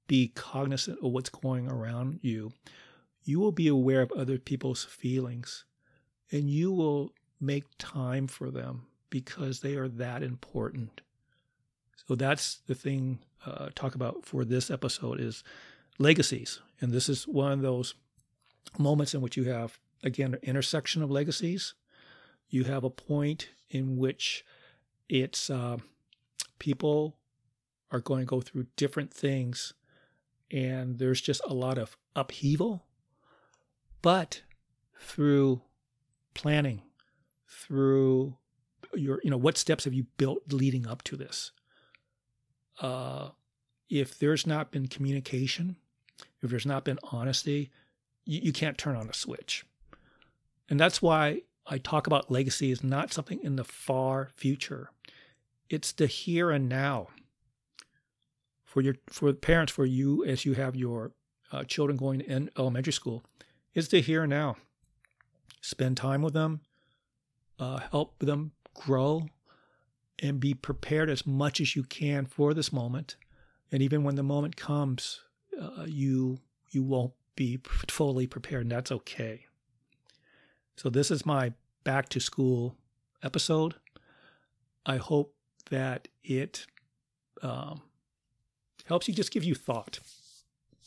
be 0.07 0.29
cognizant 0.35 0.99
of 1.03 1.13
what's 1.13 1.31
going 1.31 1.69
around 1.69 2.19
you 2.23 2.53
you 3.25 3.41
will 3.41 3.53
be 3.53 3.69
aware 3.69 4.03
of 4.03 4.13
other 4.13 4.39
people's 4.39 4.85
feelings 4.85 5.65
and 6.31 6.51
you 6.51 6.71
will 6.71 7.13
make 7.41 7.65
time 7.79 8.27
for 8.27 8.51
them 8.51 8.87
because 9.11 9.61
they 9.61 9.75
are 9.75 9.89
that 9.89 10.23
important. 10.23 11.01
So 12.07 12.15
that's 12.15 12.57
the 12.67 12.75
thing 12.75 13.21
uh, 13.47 13.69
talk 13.75 13.95
about 13.95 14.25
for 14.25 14.45
this 14.45 14.71
episode 14.71 15.21
is 15.21 15.43
legacies. 15.99 16.61
And 16.81 16.93
this 16.93 17.09
is 17.09 17.27
one 17.27 17.53
of 17.53 17.63
those 17.63 17.95
moments 18.79 19.15
in 19.15 19.21
which 19.21 19.37
you 19.37 19.45
have, 19.45 19.79
again, 20.03 20.35
an 20.35 20.41
intersection 20.43 21.03
of 21.03 21.11
legacies. 21.11 21.75
You 22.49 22.65
have 22.65 22.85
a 22.85 22.91
point 22.91 23.49
in 23.71 23.97
which 23.97 24.45
it's 25.09 25.51
uh, 25.51 25.79
people 26.59 27.17
are 27.91 28.01
going 28.01 28.21
to 28.21 28.27
go 28.27 28.41
through 28.41 28.67
different 28.77 29.13
things, 29.13 29.75
and 30.51 30.99
there's 30.99 31.21
just 31.21 31.41
a 31.47 31.55
lot 31.55 31.79
of 31.79 31.97
upheaval. 32.17 32.85
But 34.03 34.43
through 34.99 35.63
planning, 36.35 36.83
through 37.49 38.37
your, 38.95 39.21
you 39.25 39.31
know, 39.31 39.37
what 39.37 39.57
steps 39.57 39.85
have 39.85 39.95
you 39.95 40.07
built 40.17 40.53
leading 40.53 40.87
up 40.87 41.03
to 41.05 41.17
this? 41.17 41.53
Uh, 42.81 43.31
if 43.89 44.19
there's 44.19 44.47
not 44.47 44.71
been 44.71 44.89
communication, 44.89 45.77
if 46.43 46.51
there's 46.51 46.67
not 46.67 46.85
been 46.85 46.99
honesty, 47.13 47.71
you, 48.25 48.41
you 48.45 48.53
can't 48.53 48.79
turn 48.79 48.97
on 48.97 49.09
a 49.09 49.15
switch. 49.15 49.65
And 50.69 50.81
that's 50.81 51.01
why 51.03 51.43
I 51.67 51.79
talk 51.79 52.07
about 52.07 52.31
legacy 52.31 52.71
is 52.71 52.83
not 52.83 53.13
something 53.13 53.41
in 53.43 53.57
the 53.57 53.65
far 53.65 54.31
future. 54.35 54.91
It's 55.71 55.93
the 55.93 56.07
here 56.07 56.51
and 56.51 56.69
now. 56.69 57.09
For 58.65 58.81
your 58.81 58.97
for 59.09 59.33
parents, 59.33 59.73
for 59.73 59.87
you 59.87 60.25
as 60.25 60.45
you 60.45 60.55
have 60.55 60.75
your 60.75 61.13
uh, 61.53 61.63
children 61.65 61.97
going 61.97 62.21
in 62.21 62.51
elementary 62.59 62.93
school, 62.93 63.25
it's 63.73 63.89
the 63.89 64.01
here 64.01 64.25
and 64.25 64.31
now. 64.31 64.57
Spend 65.61 65.97
time 65.97 66.23
with 66.23 66.35
them, 66.35 66.61
uh, 67.59 67.79
help 67.91 68.19
them 68.19 68.53
grow, 68.75 69.29
and 70.21 70.41
be 70.41 70.55
prepared 70.55 71.11
as 71.11 71.27
much 71.27 71.61
as 71.61 71.75
you 71.75 71.83
can 71.83 72.27
for 72.27 72.55
this 72.55 72.73
moment. 72.73 73.17
And 73.73 73.83
even 73.83 74.05
when 74.05 74.15
the 74.15 74.23
moment 74.23 74.57
comes, 74.57 75.21
uh, 75.61 75.85
you 75.87 76.39
you 76.71 76.83
won't 76.83 77.13
be 77.37 77.61
fully 77.89 78.27
prepared, 78.27 78.63
and 78.63 78.71
that's 78.71 78.93
okay. 78.93 79.47
So 80.77 80.89
this 80.89 81.11
is 81.11 81.25
my 81.25 81.53
back 81.85 82.09
to 82.11 82.21
school 82.21 82.77
episode. 83.23 83.75
I 84.87 84.97
hope 84.97 85.35
that 85.71 86.09
it 86.23 86.67
um, 87.43 87.83
helps 88.85 89.09
you 89.09 89.15
just 89.15 89.31
give 89.31 89.45
you 89.45 89.55
thought, 89.55 90.01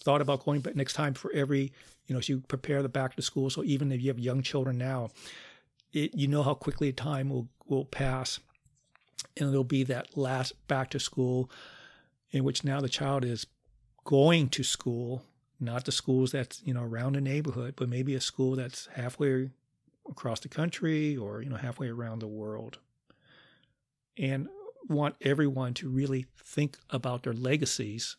thought 0.04 0.22
about 0.22 0.46
going 0.46 0.62
back 0.62 0.76
next 0.76 0.94
time 0.94 1.14
for 1.14 1.32
every 1.34 1.72
you 2.08 2.14
know, 2.14 2.20
as 2.20 2.30
you 2.30 2.40
prepare 2.40 2.82
the 2.82 2.90
back 2.90 3.16
to 3.16 3.22
school. 3.22 3.50
So 3.50 3.64
even 3.64 3.92
if 3.92 4.02
you 4.02 4.08
have 4.08 4.20
young 4.20 4.42
children 4.42 4.78
now, 4.78 5.10
it, 5.94 6.16
you 6.16 6.28
know 6.28 6.44
how 6.44 6.54
quickly 6.54 6.92
time 6.92 7.30
will 7.30 7.50
will 7.68 7.86
pass, 7.86 8.40
and 9.36 9.50
there'll 9.50 9.64
be 9.64 9.84
that 9.84 10.18
last 10.18 10.54
back 10.68 10.90
to 10.92 11.00
school, 11.00 11.50
in 12.32 12.44
which 12.44 12.64
now 12.64 12.82
the 12.82 12.90
child 12.90 13.24
is 13.24 13.46
going 14.04 14.50
to 14.50 14.64
school, 14.64 15.24
not 15.60 15.86
the 15.86 15.92
schools 15.92 16.32
that's 16.32 16.62
you 16.64 16.74
know 16.74 16.84
around 16.84 17.14
the 17.14 17.22
neighborhood, 17.22 17.76
but 17.76 17.90
maybe 17.90 18.16
a 18.16 18.22
school 18.22 18.56
that's 18.56 18.88
halfway 18.96 19.52
across 20.10 20.40
the 20.40 20.48
country 20.48 21.18
or 21.18 21.42
you 21.42 21.50
know 21.50 21.58
halfway 21.58 21.88
around 21.88 22.20
the 22.20 22.28
world. 22.28 22.80
And 24.18 24.48
want 24.88 25.16
everyone 25.22 25.74
to 25.76 25.90
really 25.90 26.26
think 26.38 26.78
about 26.90 27.24
their 27.24 27.34
legacies. 27.34 28.16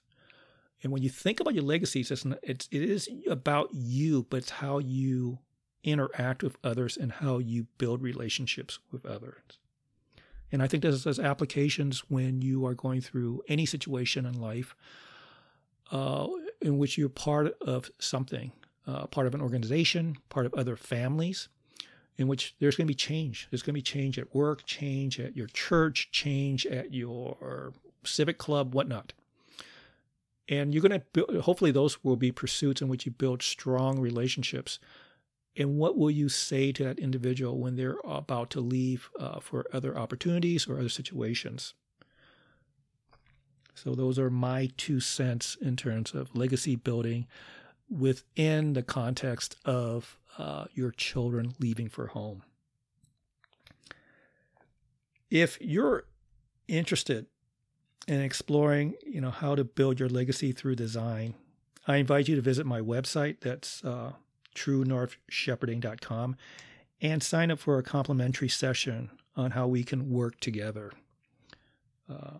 And 0.82 0.92
when 0.92 1.02
you 1.02 1.08
think 1.08 1.40
about 1.40 1.54
your 1.54 1.64
legacies 1.64 2.10
it's, 2.10 2.24
it's 2.42 2.68
it 2.70 2.82
is 2.82 3.08
about 3.28 3.70
you 3.72 4.26
but 4.30 4.38
it's 4.38 4.50
how 4.50 4.78
you 4.78 5.38
interact 5.82 6.42
with 6.42 6.56
others 6.62 6.96
and 6.96 7.10
how 7.10 7.38
you 7.38 7.66
build 7.78 8.02
relationships 8.02 8.78
with 8.92 9.04
others 9.04 9.58
and 10.52 10.62
i 10.62 10.66
think 10.66 10.82
this 10.82 11.04
has 11.04 11.18
applications 11.18 12.00
when 12.08 12.40
you 12.42 12.66
are 12.66 12.74
going 12.74 13.00
through 13.00 13.42
any 13.48 13.66
situation 13.66 14.26
in 14.26 14.40
life 14.40 14.74
uh, 15.90 16.26
in 16.60 16.78
which 16.78 16.98
you're 16.98 17.08
part 17.08 17.56
of 17.60 17.90
something 17.98 18.52
uh, 18.86 19.06
part 19.06 19.26
of 19.26 19.34
an 19.34 19.40
organization 19.40 20.16
part 20.28 20.46
of 20.46 20.54
other 20.54 20.76
families 20.76 21.48
in 22.18 22.26
which 22.26 22.54
there's 22.58 22.76
going 22.76 22.86
to 22.86 22.90
be 22.90 22.94
change. 22.94 23.46
There's 23.50 23.62
going 23.62 23.74
to 23.74 23.78
be 23.78 23.82
change 23.82 24.18
at 24.18 24.34
work, 24.34 24.66
change 24.66 25.20
at 25.20 25.36
your 25.36 25.46
church, 25.46 26.10
change 26.10 26.66
at 26.66 26.92
your 26.92 27.72
civic 28.04 28.38
club, 28.38 28.74
whatnot. 28.74 29.12
And 30.48 30.74
you're 30.74 30.82
going 30.82 31.00
to 31.00 31.06
build, 31.12 31.42
hopefully, 31.42 31.70
those 31.70 32.02
will 32.02 32.16
be 32.16 32.32
pursuits 32.32 32.82
in 32.82 32.88
which 32.88 33.06
you 33.06 33.12
build 33.12 33.42
strong 33.42 34.00
relationships. 34.00 34.80
And 35.58 35.76
what 35.76 35.98
will 35.98 36.10
you 36.10 36.28
say 36.28 36.70
to 36.70 36.84
that 36.84 37.00
individual 37.00 37.58
when 37.58 37.74
they're 37.74 37.98
about 38.04 38.48
to 38.50 38.60
leave 38.60 39.10
uh, 39.18 39.40
for 39.40 39.66
other 39.72 39.98
opportunities 39.98 40.68
or 40.68 40.78
other 40.78 40.88
situations? 40.88 41.74
So, 43.74 43.94
those 43.94 44.18
are 44.18 44.30
my 44.30 44.70
two 44.76 45.00
cents 45.00 45.56
in 45.60 45.76
terms 45.76 46.14
of 46.14 46.34
legacy 46.34 46.76
building 46.76 47.26
within 47.90 48.72
the 48.72 48.82
context 48.82 49.56
of 49.64 50.18
uh, 50.36 50.66
your 50.74 50.92
children 50.92 51.54
leaving 51.58 51.88
for 51.88 52.08
home. 52.08 52.42
If 55.30 55.58
you're 55.60 56.04
interested 56.68 57.26
in 58.06 58.20
exploring, 58.20 58.94
you 59.04 59.20
know, 59.20 59.30
how 59.30 59.54
to 59.54 59.64
build 59.64 60.00
your 60.00 60.08
legacy 60.08 60.52
through 60.52 60.76
design, 60.76 61.34
I 61.86 61.96
invite 61.96 62.28
you 62.28 62.36
to 62.36 62.42
visit 62.42 62.66
my 62.66 62.80
website. 62.80 63.40
That's 63.40 63.84
uh, 63.84 64.12
truenorthshepherding.com 64.58 66.36
and 67.00 67.22
sign 67.22 67.50
up 67.50 67.58
for 67.58 67.78
a 67.78 67.82
complimentary 67.82 68.48
session 68.48 69.10
on 69.36 69.52
how 69.52 69.66
we 69.66 69.84
can 69.84 70.10
work 70.10 70.40
together. 70.40 70.92
Uh, 72.10 72.38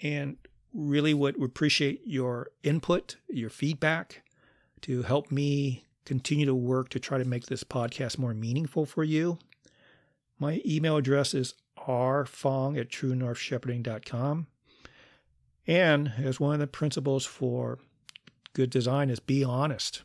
and 0.00 0.36
really 0.72 1.14
would 1.14 1.42
appreciate 1.42 2.02
your 2.04 2.48
input, 2.62 3.16
your 3.28 3.50
feedback 3.50 4.22
to 4.82 5.02
help 5.02 5.32
me 5.32 5.84
continue 6.04 6.46
to 6.46 6.54
work 6.54 6.88
to 6.90 7.00
try 7.00 7.18
to 7.18 7.24
make 7.24 7.46
this 7.46 7.64
podcast 7.64 8.18
more 8.18 8.34
meaningful 8.34 8.86
for 8.86 9.02
you. 9.02 9.38
My 10.38 10.62
email 10.64 10.96
address 10.96 11.34
is 11.34 11.54
rfong 11.86 12.78
at 12.78 12.90
truenorthshepherding.com. 12.90 14.46
And 15.66 16.12
as 16.16 16.40
one 16.40 16.54
of 16.54 16.60
the 16.60 16.66
principles 16.66 17.26
for 17.26 17.78
good 18.52 18.70
design 18.70 19.10
is 19.10 19.20
be 19.20 19.44
honest. 19.44 20.02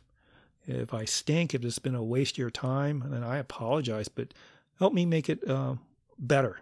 If 0.66 0.94
I 0.94 1.04
stink, 1.04 1.54
if 1.54 1.64
it's 1.64 1.78
been 1.78 1.94
a 1.94 2.02
waste 2.02 2.34
of 2.34 2.38
your 2.38 2.50
time, 2.50 3.04
then 3.08 3.22
I 3.22 3.38
apologize, 3.38 4.08
but 4.08 4.32
help 4.78 4.94
me 4.94 5.04
make 5.04 5.28
it 5.28 5.48
uh, 5.48 5.74
better. 6.18 6.60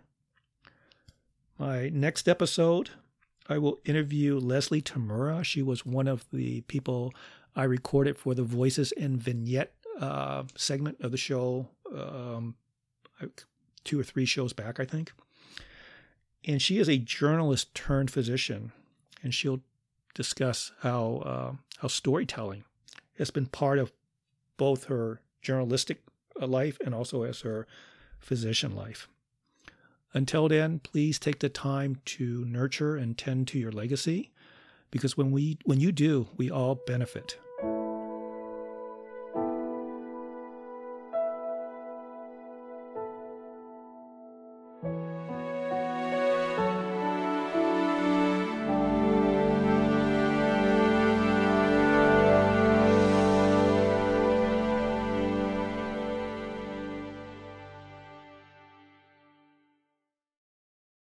My 1.59 1.89
next 1.91 2.29
episode, 2.29 2.91
I 3.49 3.59
will 3.59 3.79
interview 3.85 4.39
Leslie 4.39 4.83
Tamura. 4.83 5.45
She 5.45 5.63
was 5.63 5.87
one 5.87 6.09
of 6.09 6.25
the 6.33 6.63
people 6.63 7.13
I 7.55 7.65
recorded 7.65 8.17
for 8.17 8.35
the 8.35 8.43
Voices 8.43 8.93
and 8.93 9.23
Vignette 9.23 9.75
uh, 10.01 10.45
segment 10.57 11.01
of 11.01 11.13
the 11.13 11.17
show 11.17 11.69
um, 11.95 12.57
two 13.85 14.01
or 14.01 14.05
three 14.05 14.25
shows 14.25 14.53
back, 14.53 14.81
I 14.81 14.85
think. 14.85 15.13
And 16.45 16.61
she 16.61 16.79
is 16.79 16.89
a 16.89 16.99
journalist 16.99 17.75
turned 17.75 18.11
physician, 18.11 18.73
and 19.23 19.33
she'll 19.33 19.61
discuss 20.15 20.73
how 20.81 21.23
uh, 21.25 21.53
how 21.79 21.89
storytelling 21.89 22.65
has 23.19 23.31
been 23.31 23.47
part 23.47 23.79
of 23.79 23.93
both 24.57 24.85
her 24.85 25.21
journalistic 25.41 26.03
uh, 26.41 26.47
life 26.47 26.79
and 26.85 26.95
also 26.95 27.23
as 27.23 27.41
her 27.41 27.67
physician 28.19 28.75
life. 28.75 29.09
Until 30.15 30.49
then, 30.49 30.79
please 30.79 31.19
take 31.19 31.41
the 31.41 31.49
time 31.49 32.01
to 32.05 32.45
nurture 32.45 32.97
and 32.97 33.17
tend 33.17 33.49
to 33.49 33.59
your 33.59 33.73
legacy 33.73 34.31
because 34.91 35.17
when 35.17 35.31
we 35.31 35.59
when 35.65 35.81
you 35.81 35.91
do, 35.91 36.29
we 36.37 36.51
all 36.51 36.75
benefit. 36.87 37.39